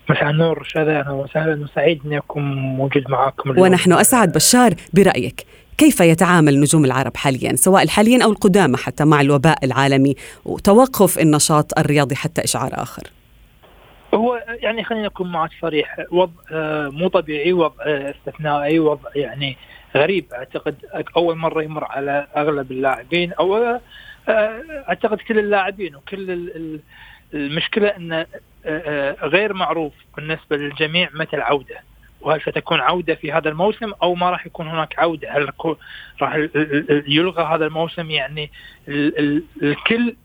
مساء 0.09 0.29
النور 0.29 0.63
شذا 0.63 0.99
أهلا 0.99 1.11
وسهلا. 1.11 1.63
وسعيد 1.63 2.01
اني 2.05 2.17
أكون 2.17 2.43
موجود 2.53 3.03
معاكم 3.09 3.51
اليوم. 3.51 3.63
ونحن 3.65 3.93
أسعد 3.93 4.31
بشار 4.31 4.73
برأيك. 4.93 5.45
كيف 5.77 5.99
يتعامل 5.99 6.59
نجوم 6.59 6.85
العرب 6.85 7.17
حاليا 7.17 7.55
سواء 7.55 7.83
الحاليين 7.83 8.21
أو 8.21 8.31
القدامى 8.31 8.77
حتى 8.77 9.05
مع 9.05 9.21
الوباء 9.21 9.65
العالمي 9.65 10.15
وتوقف 10.45 11.19
النشاط 11.19 11.79
الرياضي 11.79 12.15
حتى 12.15 12.43
إشعار 12.43 12.71
آخر؟ 12.73 13.03
هو 14.13 14.43
يعني 14.47 14.83
خلينا 14.83 15.05
نكون 15.05 15.31
معك 15.31 15.49
صريح 15.61 15.97
وضع 16.11 16.33
آه، 16.51 16.87
مو 16.89 17.07
طبيعي 17.07 17.53
وضع 17.53 17.83
آه، 17.85 18.11
استثنائي 18.11 18.79
وضع 18.79 19.09
يعني 19.15 19.57
غريب. 19.95 20.25
أعتقد 20.33 20.75
أول 21.17 21.35
مرة 21.35 21.63
يمر 21.63 21.83
على 21.83 22.27
أغلب 22.37 22.71
اللاعبين 22.71 23.33
أو 23.33 23.57
آه، 23.57 23.81
أعتقد 24.89 25.17
كل 25.17 25.39
اللاعبين 25.39 25.95
وكل 25.95 26.49
المشكلة 27.33 27.87
إن 27.87 28.25
غير 29.21 29.53
معروف 29.53 29.93
بالنسبة 30.15 30.57
للجميع 30.57 31.09
متى 31.13 31.35
العودة. 31.35 31.81
وهل 32.27 32.41
ستكون 32.41 32.79
عودة 32.79 33.15
في 33.15 33.31
هذا 33.31 33.49
الموسم 33.49 33.91
أو 34.03 34.15
ما 34.15 34.29
راح 34.29 34.45
يكون 34.45 34.67
هناك 34.67 34.99
عودة؟ 34.99 35.31
هل 35.31 35.51
راح 36.21 36.35
يلغى 37.07 37.43
هذا 37.43 37.65
الموسم 37.65 38.11
يعني 38.11 38.51
الكل 39.63 40.15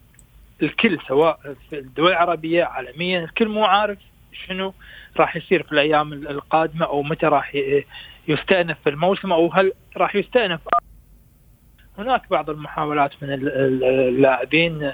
الكل 0.62 0.98
سواء 1.08 1.40
في 1.70 1.78
الدول 1.78 2.10
العربية 2.10 2.64
عالميا 2.64 3.24
الكل 3.24 3.48
مو 3.48 3.64
عارف 3.64 3.98
شنو 4.46 4.74
راح 5.16 5.36
يصير 5.36 5.62
في 5.62 5.72
الأيام 5.72 6.12
القادمة 6.12 6.86
أو 6.86 7.02
متى 7.02 7.26
راح 7.26 7.56
يستأنف 8.28 8.76
في 8.84 8.90
الموسم 8.90 9.32
أو 9.32 9.52
هل 9.52 9.72
راح 9.96 10.16
يستأنف 10.16 10.60
هناك 12.02 12.22
بعض 12.30 12.50
المحاولات 12.50 13.10
من 13.22 13.28
اللاعبين 13.32 14.92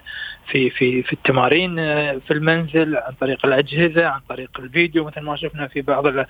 في 0.50 0.70
في 0.70 1.02
في 1.02 1.12
التمارين 1.12 1.76
في 2.20 2.30
المنزل 2.30 2.96
عن 2.96 3.12
طريق 3.20 3.46
الأجهزة 3.46 4.06
عن 4.06 4.20
طريق 4.28 4.60
الفيديو 4.60 5.04
مثل 5.04 5.20
ما 5.20 5.36
شفنا 5.36 5.68
في 5.68 5.82
بعض 5.82 6.26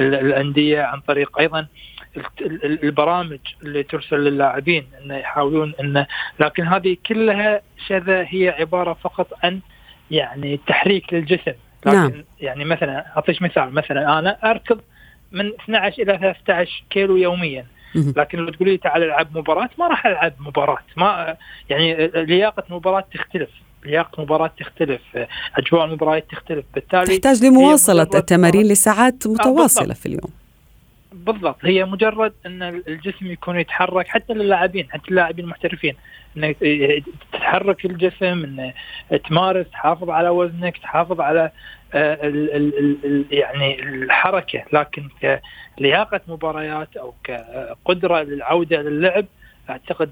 الأندية 0.00 0.82
عن 0.82 1.00
طريق 1.00 1.38
أيضا 1.38 1.66
البرامج 2.64 3.38
اللي 3.62 3.82
ترسل 3.82 4.16
للاعبين 4.16 4.86
انه 5.02 5.16
يحاولون 5.16 5.74
انه 5.80 6.06
لكن 6.40 6.66
هذه 6.66 6.96
كلها 7.06 7.60
شذا 7.86 8.26
هي 8.28 8.48
عبارة 8.48 8.92
فقط 8.92 9.28
عن 9.42 9.60
يعني 10.10 10.60
تحريك 10.66 11.14
للجسم 11.14 11.52
لكن 11.86 11.96
نعم. 11.96 12.24
يعني 12.40 12.64
مثلا 12.64 13.16
أعطيك 13.16 13.42
مثال 13.42 13.74
مثلا 13.74 14.18
أنا 14.18 14.50
أركض 14.50 14.80
من 15.32 15.46
12 15.46 16.02
إلى 16.02 16.18
13 16.18 16.84
كيلو 16.90 17.16
يوميا 17.16 17.66
لكن 17.94 18.38
لو 18.38 18.50
تقولي 18.50 18.70
لي 18.70 18.76
تعال 18.76 19.02
ألعب 19.02 19.38
مباراة 19.38 19.70
ما 19.78 19.88
راح 19.88 20.06
ألعب 20.06 20.32
مباراة. 20.40 20.78
ما 20.96 21.36
يعني 21.70 22.06
لياقة 22.06 22.62
مباراة 22.70 23.04
تختلف. 23.14 23.50
لياقة 23.84 24.22
مباراة 24.22 24.50
تختلف 24.60 25.00
أجواء 25.56 25.84
المباريات 25.84 26.30
تختلف. 26.30 26.64
بالتالي 26.74 27.18
تحتاج 27.18 27.44
لمواصلة 27.44 28.08
التمارين 28.14 28.66
لساعات 28.66 29.26
متواصلة 29.26 29.90
آه 29.90 29.94
في 29.94 30.06
اليوم. 30.06 30.30
بالضبط. 31.12 31.64
هي 31.64 31.84
مجرد 31.84 32.32
إن 32.46 32.62
الجسم 32.62 33.26
يكون 33.26 33.58
يتحرك 33.60 34.08
حتى 34.08 34.32
للاعبين 34.32 34.90
حتى 34.90 35.10
اللاعبين 35.10 35.44
المحترفين 35.44 35.94
انه 36.36 36.54
تتحرك 37.32 37.84
الجسم 37.84 38.44
انه 38.44 38.72
تمارس 39.28 39.66
تحافظ 39.72 40.10
على 40.10 40.28
وزنك 40.28 40.78
تحافظ 40.78 41.20
على 41.20 41.50
يعني 43.30 43.82
الحركة 43.82 44.64
لكن 44.72 45.08
كلياقه 45.78 46.20
مباريات 46.28 46.96
أو 46.96 47.14
كقدرة 47.24 48.22
للعودة 48.22 48.82
للعب 48.82 49.26
أعتقد 49.70 50.10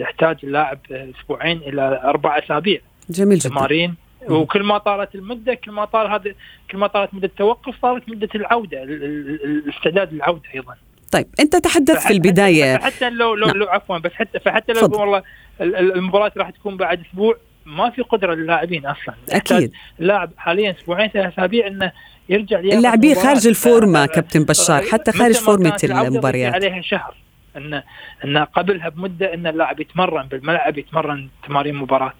يحتاج 0.00 0.36
اللاعب 0.44 0.78
أسبوعين 0.90 1.56
إلى 1.56 2.00
أربع 2.04 2.38
أسابيع. 2.38 2.80
جميل 3.10 3.38
جدا. 3.38 3.48
تمارين 3.54 3.94
وكل 4.28 4.62
ما 4.62 4.78
طالت 4.78 5.14
المدة 5.14 5.54
كل 5.54 5.70
ما 5.70 5.84
طال 5.84 6.10
هذا 6.10 6.34
كل 6.70 6.78
ما 6.78 6.86
طالت 6.86 7.14
مدة 7.14 7.26
التوقف 7.26 7.74
طالت 7.82 8.08
مدة 8.08 8.28
العودة 8.34 8.82
الاستعداد 8.82 10.12
للعوده 10.12 10.42
أيضا. 10.54 10.74
طيب 11.12 11.26
أنت 11.40 11.56
تحدثت 11.56 12.06
في 12.06 12.12
البداية. 12.12 12.78
حتى 12.78 13.10
لو 13.10 13.34
لو, 13.34 13.46
نعم. 13.46 13.56
لو 13.56 13.66
عفوا 13.66 13.98
بس 13.98 14.12
حتى 14.12 14.40
فحتى 14.40 14.72
لو 14.72 15.00
والله 15.00 15.22
المباراة 15.60 16.32
راح 16.36 16.50
تكون 16.50 16.76
بعد 16.76 17.00
أسبوع 17.00 17.36
ما 17.66 17.90
في 17.90 18.02
قدرة 18.02 18.34
للاعبين 18.34 18.86
أصلا. 18.86 19.14
أكيد. 19.30 19.72
اللاعب 20.00 20.30
حاليا 20.36 20.74
أسبوعين 20.78 21.08
ثلاث 21.08 21.32
أسابيع 21.32 21.66
إنه 21.66 21.92
يرجع 22.28 22.58
اللاعبين 22.58 23.14
خارج 23.14 23.46
الفورمة 23.46 24.06
كابتن 24.06 24.44
بشار 24.44 24.82
حتى 24.82 25.12
خارج 25.12 25.34
فورمة 25.34 25.76
المباريات. 25.84 26.54
عليها 26.54 26.82
شهر. 26.82 27.14
إن 27.56 27.82
إن 28.24 28.38
قبلها 28.38 28.88
بمدة 28.88 29.34
إن 29.34 29.46
اللاعب 29.46 29.80
يتمرن 29.80 30.26
بالملعب 30.26 30.78
يتمرن 30.78 31.28
تمارين 31.46 31.74
مباراة. 31.74 32.14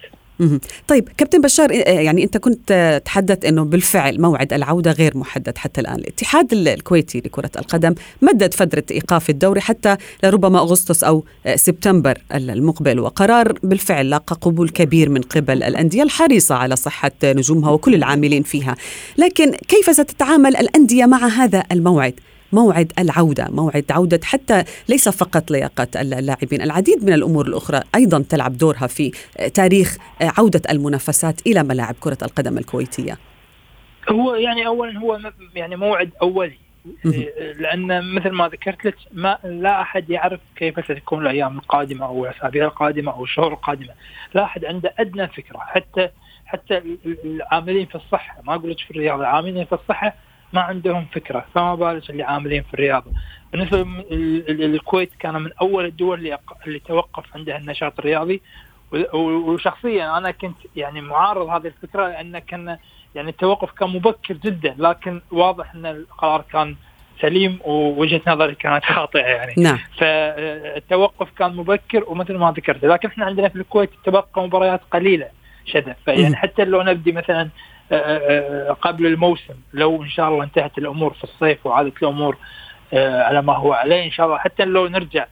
طيب 0.87 1.09
كابتن 1.17 1.41
بشار 1.41 1.71
يعني 1.71 2.23
أنت 2.23 2.37
كنت 2.37 3.01
تحدث 3.05 3.45
إنه 3.45 3.63
بالفعل 3.63 4.21
موعد 4.21 4.53
العودة 4.53 4.91
غير 4.91 5.17
محدد 5.17 5.57
حتى 5.57 5.81
الآن، 5.81 5.95
الاتحاد 5.95 6.53
الكويتي 6.53 7.17
لكرة 7.17 7.51
القدم 7.57 7.95
مدد 8.21 8.53
فترة 8.53 8.83
إيقاف 8.91 9.29
الدوري 9.29 9.61
حتى 9.61 9.97
لربما 10.23 10.59
أغسطس 10.59 11.03
أو 11.03 11.23
سبتمبر 11.55 12.17
المقبل 12.33 12.99
وقرار 12.99 13.59
بالفعل 13.63 14.09
لاقى 14.09 14.37
قبول 14.41 14.69
كبير 14.69 15.09
من 15.09 15.21
قبل 15.21 15.63
الأندية 15.63 16.03
الحريصة 16.03 16.55
على 16.55 16.75
صحة 16.75 17.11
نجومها 17.23 17.71
وكل 17.71 17.95
العاملين 17.95 18.43
فيها، 18.43 18.75
لكن 19.17 19.51
كيف 19.51 19.95
ستتعامل 19.95 20.55
الأندية 20.55 21.05
مع 21.05 21.27
هذا 21.27 21.63
الموعد؟ 21.71 22.13
موعد 22.55 22.91
العودة 22.99 23.47
موعد 23.49 23.85
عودة 23.91 24.19
حتى 24.23 24.63
ليس 24.89 25.09
فقط 25.09 25.51
لياقة 25.51 25.87
اللاعبين 25.95 26.61
العديد 26.61 27.03
من 27.03 27.13
الأمور 27.13 27.47
الأخرى 27.47 27.81
أيضا 27.95 28.23
تلعب 28.29 28.57
دورها 28.57 28.87
في 28.87 29.11
تاريخ 29.53 29.97
عودة 30.21 30.61
المنافسات 30.69 31.47
إلى 31.47 31.63
ملاعب 31.63 31.95
كرة 31.99 32.17
القدم 32.21 32.57
الكويتية. 32.57 33.17
هو 34.09 34.35
يعني 34.35 34.67
أولا 34.67 34.99
هو 34.99 35.19
يعني 35.55 35.75
موعد 35.75 36.09
أولي 36.21 36.57
لأن 37.59 38.15
مثل 38.15 38.29
ما 38.29 38.47
ذكرت 38.47 38.85
لك 38.85 38.95
ما 39.11 39.37
لا 39.43 39.81
أحد 39.81 40.09
يعرف 40.09 40.39
كيف 40.55 40.85
ستكون 40.85 41.21
الأيام 41.21 41.57
القادمة 41.57 42.05
أو 42.05 42.25
الاسابيع 42.25 42.65
القادمة 42.65 43.11
أو 43.11 43.23
الشهور 43.23 43.53
القادمة، 43.53 43.93
لا 44.33 44.43
أحد 44.43 44.65
عنده 44.65 44.93
أدنى 44.99 45.27
فكرة 45.27 45.57
حتى 45.57 46.09
حتى 46.45 46.81
العاملين 47.25 47.85
في 47.85 47.95
الصحة 47.95 48.41
ما 48.43 48.55
أقول 48.55 48.71
لك 48.71 48.79
في 48.79 48.91
الرياضة 48.91 49.21
العاملين 49.21 49.65
في 49.65 49.73
الصحة 49.73 50.15
ما 50.55 50.61
عندهم 50.61 51.05
فكرة 51.13 51.45
فما 51.53 51.75
بالك 51.75 52.09
اللي 52.09 52.23
عاملين 52.23 52.63
في 52.63 52.73
الرياضة. 52.73 53.11
بالنسبة 53.51 53.77
للكويت 54.49 55.11
كان 55.19 55.41
من 55.41 55.51
أول 55.61 55.85
الدول 55.85 56.19
اللي 56.19 56.37
اللي 56.67 56.79
توقف 56.79 57.23
عندها 57.35 57.57
النشاط 57.57 57.99
الرياضي. 57.99 58.41
وشخصيا 59.13 60.17
أنا 60.17 60.31
كنت 60.31 60.55
يعني 60.75 61.01
معارض 61.01 61.47
هذه 61.47 61.67
الفكرة 61.67 62.07
لأن 62.07 62.39
كان 62.39 62.77
يعني 63.15 63.29
التوقف 63.29 63.71
كان 63.71 63.89
مبكر 63.89 64.33
جدا 64.33 64.75
لكن 64.77 65.21
واضح 65.31 65.75
أن 65.75 65.85
القرار 65.85 66.43
كان 66.53 66.75
سليم 67.21 67.59
ووجهة 67.63 68.21
نظري 68.27 68.55
كانت 68.55 68.85
خاطئة 68.85 69.19
يعني. 69.19 69.53
نعم. 69.57 69.79
فالتوقف 69.97 71.27
كان 71.37 71.55
مبكر 71.55 72.03
ومثل 72.07 72.35
ما 72.37 72.51
ذكرت 72.51 72.85
لكن 72.85 73.07
إحنا 73.07 73.25
عندنا 73.25 73.49
في 73.49 73.55
الكويت 73.55 73.89
تبقى 74.05 74.27
مباريات 74.37 74.81
قليلة 74.91 75.27
شذا 75.65 75.95
فيعني 76.05 76.35
حتى 76.35 76.65
لو 76.65 76.81
نبدي 76.81 77.11
مثلا 77.11 77.49
قبل 78.81 79.05
الموسم. 79.05 79.53
لو 79.73 80.03
إن 80.03 80.09
شاء 80.09 80.29
الله 80.29 80.43
انتهت 80.43 80.77
الأمور 80.77 81.13
في 81.13 81.23
الصيف 81.23 81.65
وعادت 81.65 82.03
الأمور 82.03 82.37
آه، 82.93 83.23
على 83.23 83.41
ما 83.41 83.53
هو 83.53 83.73
عليه 83.73 84.05
إن 84.05 84.11
شاء 84.11 84.25
الله 84.25 84.37
حتى 84.37 84.65
لو 84.65 84.87
نرجع 84.87 85.25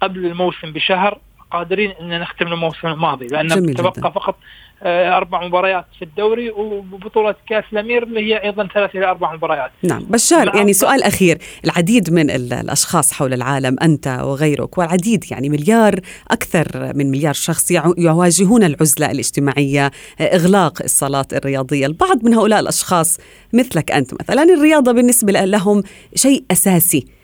قبل 0.00 0.26
الموسم 0.26 0.72
بشهر 0.72 1.18
قادرين 1.50 1.90
ان 1.90 2.20
نختم 2.20 2.46
الموسم 2.46 2.88
الماضي 2.88 3.26
لأن 3.26 3.74
تبقى 3.74 4.12
فقط 4.12 4.36
آه، 4.82 5.16
أربع 5.16 5.46
مباريات 5.46 5.84
في 5.98 6.04
الدوري 6.04 6.50
وبطولة 6.50 7.34
كأس 7.48 7.64
الأمير 7.72 8.02
اللي 8.02 8.20
هي 8.20 8.44
أيضا 8.44 8.68
ثلاث 8.74 8.96
إلى 8.96 9.06
أربع 9.06 9.34
مباريات. 9.34 9.70
نعم 9.82 10.02
بشار 10.02 10.56
يعني 10.56 10.72
سؤال 10.72 11.02
أخير، 11.02 11.38
العديد 11.64 12.12
من 12.12 12.30
الأشخاص 12.30 13.12
حول 13.12 13.34
العالم 13.34 13.76
أنت 13.82 14.20
وغيرك 14.22 14.78
والعديد 14.78 15.24
يعني 15.30 15.48
مليار 15.48 16.00
أكثر 16.30 16.92
من 16.94 17.10
مليار 17.10 17.34
شخص 17.34 17.70
يواجهون 17.98 18.64
العزلة 18.64 19.10
الاجتماعية، 19.10 19.86
آه، 20.20 20.22
إغلاق 20.22 20.82
الصالات 20.82 21.32
الرياضية، 21.32 21.86
البعض 21.86 22.24
من 22.24 22.34
هؤلاء 22.34 22.60
الأشخاص 22.60 23.18
مثلك 23.52 23.92
أنت 23.92 24.14
مثلا 24.20 24.42
الرياضة 24.42 24.92
بالنسبة 24.92 25.32
لهم 25.32 25.82
شيء 26.14 26.44
أساسي. 26.50 27.19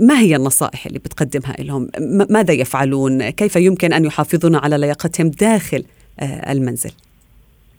ما 0.00 0.18
هي 0.20 0.36
النصائح 0.36 0.86
اللي 0.86 0.98
بتقدمها 0.98 1.56
لهم 1.58 1.88
ماذا 2.30 2.54
يفعلون؟ 2.54 3.30
كيف 3.30 3.56
يمكن 3.56 3.92
أن 3.92 4.04
يحافظون 4.04 4.56
على 4.56 4.78
لياقتهم 4.78 5.30
داخل 5.30 5.84
آه، 6.20 6.52
المنزل؟ 6.52 6.92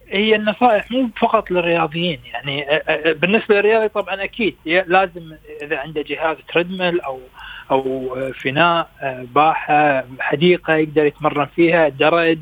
هي 0.09 0.35
النصائح 0.35 0.91
مو 0.91 1.09
فقط 1.19 1.51
للرياضيين 1.51 2.19
يعني 2.33 2.65
بالنسبة 3.13 3.55
للرياضي 3.55 3.87
طبعا 3.87 4.23
أكيد 4.23 4.55
لازم 4.65 5.33
إذا 5.61 5.77
عنده 5.77 6.01
جهاز 6.01 6.37
تريدميل 6.53 7.01
أو 7.01 7.19
أو 7.71 8.15
فناء 8.43 8.89
باحة 9.35 10.05
حديقة 10.19 10.75
يقدر 10.75 11.05
يتمرن 11.05 11.45
فيها 11.45 11.89
درج 11.89 12.39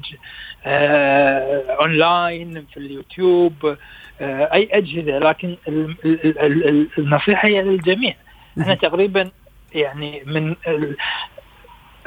اونلاين 1.79 2.65
في 2.73 2.77
اليوتيوب 2.77 3.77
أي 4.21 4.69
أجهزة 4.71 5.19
لكن 5.19 5.55
النصيحة 6.97 7.47
هي 7.47 7.61
للجميع. 7.61 8.15
إحنا 8.61 8.73
تقريبا 8.87 9.31
يعني 9.73 10.23
من 10.25 10.55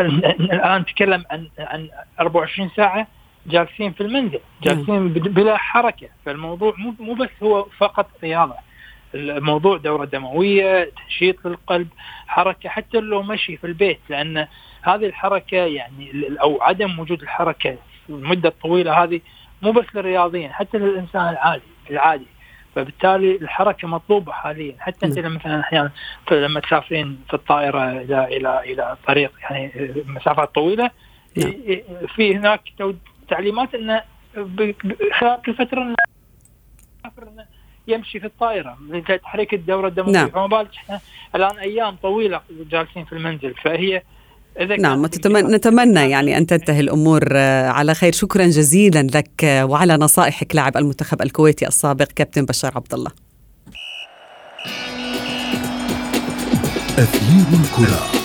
الآن 0.00 0.80
نتكلم 0.80 1.24
عن 1.30 1.48
عن 1.58 1.88
24 2.20 2.70
ساعة 2.76 3.06
جالسين 3.46 3.92
في 3.92 4.00
المنزل 4.00 4.40
جالسين 4.62 5.08
بلا 5.08 5.56
حركة. 5.56 6.08
فالموضوع 6.24 6.74
مو 6.78 6.94
مو 7.00 7.14
بس 7.14 7.30
هو 7.42 7.66
فقط 7.78 8.10
رياضه 8.22 8.54
الموضوع 9.14 9.76
دورة 9.76 10.04
دموية 10.04 10.90
تنشيط 11.04 11.46
للقلب 11.46 11.88
حركة 12.26 12.68
حتى 12.68 13.00
لو 13.00 13.22
مشي 13.22 13.56
في 13.56 13.66
البيت 13.66 14.00
لأن 14.08 14.46
هذه 14.82 15.06
الحركة 15.06 15.56
يعني 15.56 16.28
أو 16.40 16.62
عدم 16.62 16.98
وجود 16.98 17.22
الحركة 17.22 17.76
المدة 18.08 18.48
الطويلة 18.48 19.02
هذه 19.04 19.20
مو 19.62 19.72
بس 19.72 19.84
للرياضيين 19.94 20.52
حتى 20.52 20.78
للإنسان 20.78 21.28
العادي 21.28 21.62
العادي. 21.90 22.26
فبالتالي 22.74 23.37
الحركة 23.37 23.88
مطلوبة 23.88 24.32
حاليا 24.32 24.74
حتى 24.78 25.06
انت 25.06 25.18
لما 25.18 25.38
مثلا 25.38 25.61
أحيانا 25.61 25.90
لما 26.30 26.61
تسافرين 26.61 27.20
في 27.28 27.35
الطائرة 27.35 27.90
إلى 27.90 28.24
إلى 28.37 28.61
إلى 28.61 28.96
طريق 29.06 29.32
يعني 29.42 29.94
مسافات 30.06 30.54
طويلة 30.54 30.90
نعم. 31.37 31.52
في 32.16 32.37
هناك 32.37 32.61
تعليمات 33.28 33.74
إنه 33.74 34.02
خلال 35.12 35.42
كل 35.46 35.54
فترة 35.54 35.94
يمشي 37.88 38.20
في 38.20 38.26
الطائرة 38.26 38.78
لتحريك 38.90 39.54
الدورة 39.54 39.88
الدموية 39.88 40.12
نعم. 40.12 40.28
فما 40.28 40.46
بالك 40.46 40.74
إحنا 40.76 41.00
الآن 41.35 41.58
أيام 41.58 41.96
طويلة 41.96 42.40
جالسين 42.50 43.04
في 43.04 43.12
المنزل 43.12 43.54
فهي 43.54 44.02
نعم 44.78 45.06
نتمنى 45.26 46.10
يعني 46.10 46.38
أن 46.38 46.46
تنتهي 46.46 46.80
الأمور 46.80 47.28
آه، 47.32 47.68
على 47.68 47.94
خير. 47.94 48.12
شكرا 48.12 48.46
جزيلا 48.46 49.02
لك 49.14 49.44
آه، 49.44 49.64
وعلى 49.66 49.96
نصائحك 49.96 50.54
لاعب 50.54 50.76
المنتخب 50.76 51.22
الكويتي 51.22 51.66
السابق 51.68 52.08
كابتن 52.16 52.44
بشار 52.44 52.72
عبد 52.76 52.94
الله 52.94 53.10
أثير 56.98 57.60
الكرة. 57.60 58.21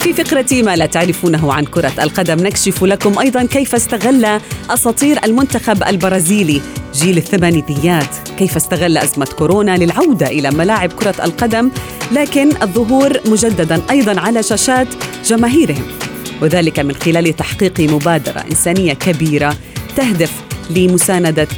في 0.00 0.12
فقرة 0.12 0.62
ما 0.62 0.76
لا 0.76 0.86
تعرفونه 0.86 1.52
عن 1.52 1.64
كرة 1.64 1.92
القدم 2.02 2.46
نكشف 2.46 2.84
لكم 2.84 3.18
أيضا 3.18 3.44
كيف 3.44 3.74
استغل 3.74 4.40
أساطير 4.70 5.24
المنتخب 5.24 5.82
البرازيلي 5.82 6.60
جيل 6.94 7.16
الثمانينيات. 7.16 8.28
كيف 8.38 8.56
استغل 8.56 8.98
أزمة 8.98 9.28
كورونا 9.38 9.76
للعودة 9.76 10.26
إلى 10.26 10.50
ملاعب 10.50 10.92
كرة 10.92 11.14
القدم 11.24 11.70
لكن 12.12 12.48
الظهور 12.62 13.12
مجددا 13.26 13.82
أيضا 13.90 14.20
على 14.20 14.42
شاشات 14.42 14.88
جماهيرهم. 15.26 15.86
وذلك 16.42 16.78
من 16.78 16.94
خلال 16.94 17.36
تحقيق 17.36 17.80
مبادرة 17.80 18.44
إنسانية 18.50 18.92
كبيرة 18.92 19.56
تهدف 19.96 20.32
لمساندة 20.70 21.48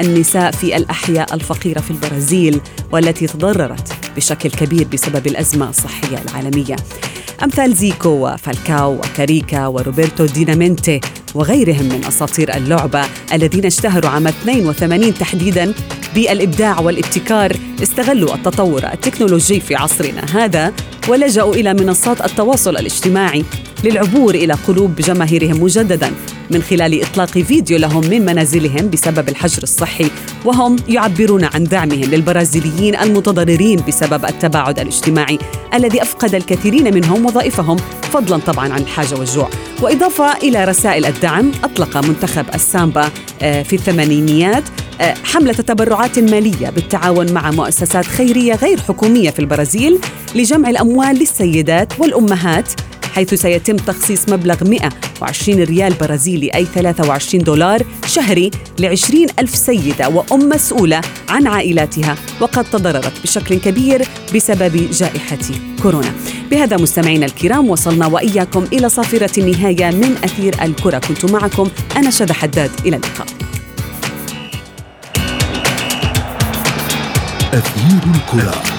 النساء 0.00 0.50
في 0.50 0.76
الأحياء 0.76 1.34
الفقيرة 1.34 1.80
في 1.80 1.90
البرازيل 1.90 2.60
والتي 2.92 3.26
تضررت 3.26 3.92
بشكل 4.16 4.50
كبير 4.50 4.86
بسبب 4.92 5.26
الأزمة 5.26 5.68
الصحية 5.70 6.22
العالمية. 6.28 6.76
أمثال 7.42 7.74
زيكو 7.74 8.08
وفالكاو 8.08 8.94
وكاريكا 8.94 9.66
وروبرتو 9.66 10.26
دينامينتي 10.26 11.00
وغيرهم 11.34 11.84
من 11.84 12.04
أساطير 12.04 12.56
اللعبة 12.56 13.02
الذين 13.32 13.66
اشتهروا 13.66 14.10
عام 14.10 14.26
82 14.26 15.14
تحديداً 15.14 15.74
بالإبداع 16.14 16.80
والابتكار 16.80 17.56
استغلوا 17.82 18.34
التطور 18.34 18.84
التكنولوجي 18.92 19.60
في 19.60 19.74
عصرنا 19.74 20.24
هذا 20.34 20.72
ولجأوا 21.08 21.54
إلى 21.54 21.74
منصات 21.74 22.24
التواصل 22.24 22.76
الاجتماعي 22.76 23.44
للعبور 23.84 24.34
إلى 24.34 24.52
قلوب 24.52 24.96
جماهيرهم 24.96 25.62
مجدداً 25.62 26.12
من 26.50 26.62
خلال 26.62 27.02
إطلاق 27.02 27.28
فيديو 27.28 27.78
لهم 27.78 28.06
من 28.06 28.24
منازلهم 28.24 28.90
بسبب 28.90 29.28
الحجر 29.28 29.62
الصحي 29.62 30.10
وهم 30.44 30.76
يعبرون 30.88 31.44
عن 31.44 31.64
دعمهم 31.64 32.04
للبرازيليين 32.04 32.96
المتضررين 32.96 33.80
بسبب 33.88 34.24
التباعد 34.24 34.78
الاجتماعي 34.78 35.38
الذي 35.74 36.02
أفقد 36.02 36.34
الكثيرين 36.34 36.94
منهم 36.94 37.26
وظائفهم 37.26 37.76
فضلا 38.02 38.36
طبعا 38.36 38.72
عن 38.72 38.82
الحاجة 38.82 39.14
والجوع. 39.14 39.50
وإضافة 39.82 40.36
إلى 40.36 40.64
رسائل 40.64 41.06
الدعم 41.06 41.52
أطلق 41.64 41.96
منتخب 41.96 42.44
السامبا 42.54 43.10
آه، 43.42 43.62
في 43.62 43.76
الثمانينيات 43.76 44.64
حملة 45.00 45.52
تبرعات 45.52 46.18
مالية 46.18 46.70
بالتعاون 46.70 47.32
مع 47.32 47.50
مؤسسات 47.50 48.06
خيرية 48.06 48.54
غير 48.54 48.80
حكومية 48.80 49.30
في 49.30 49.38
البرازيل 49.38 49.98
لجمع 50.34 50.70
الأموال 50.70 51.18
للسيدات 51.18 51.92
والأمهات 52.00 52.72
حيث 53.14 53.34
سيتم 53.34 53.76
تخصيص 53.76 54.28
مبلغ 54.28 54.64
120 54.64 55.62
ريال 55.62 55.94
برازيلي 55.94 56.48
أي 56.54 56.64
23 56.64 57.44
دولار 57.44 57.82
شهري 58.06 58.50
ل 58.78 58.86
20 58.86 59.26
ألف 59.38 59.54
سيدة 59.54 60.08
وأم 60.08 60.48
مسؤولة 60.48 61.00
عن 61.28 61.46
عائلاتها 61.46 62.16
وقد 62.40 62.64
تضررت 62.64 63.22
بشكل 63.22 63.58
كبير 63.58 64.02
بسبب 64.34 64.90
جائحة 64.92 65.38
كورونا. 65.82 66.12
بهذا 66.50 66.76
مستمعينا 66.76 67.26
الكرام 67.26 67.70
وصلنا 67.70 68.06
وإياكم 68.06 68.64
إلى 68.72 68.88
صافرة 68.88 69.40
النهاية 69.40 69.90
من 69.90 70.16
أثير 70.24 70.62
الكرة. 70.62 70.98
كنت 70.98 71.24
معكم 71.24 71.68
أنا 71.96 72.10
شذى 72.10 72.32
حداد. 72.32 72.70
إلى 72.86 72.96
اللقاء. 72.96 73.59
أثير 77.54 78.14
الكرة. 78.14 78.69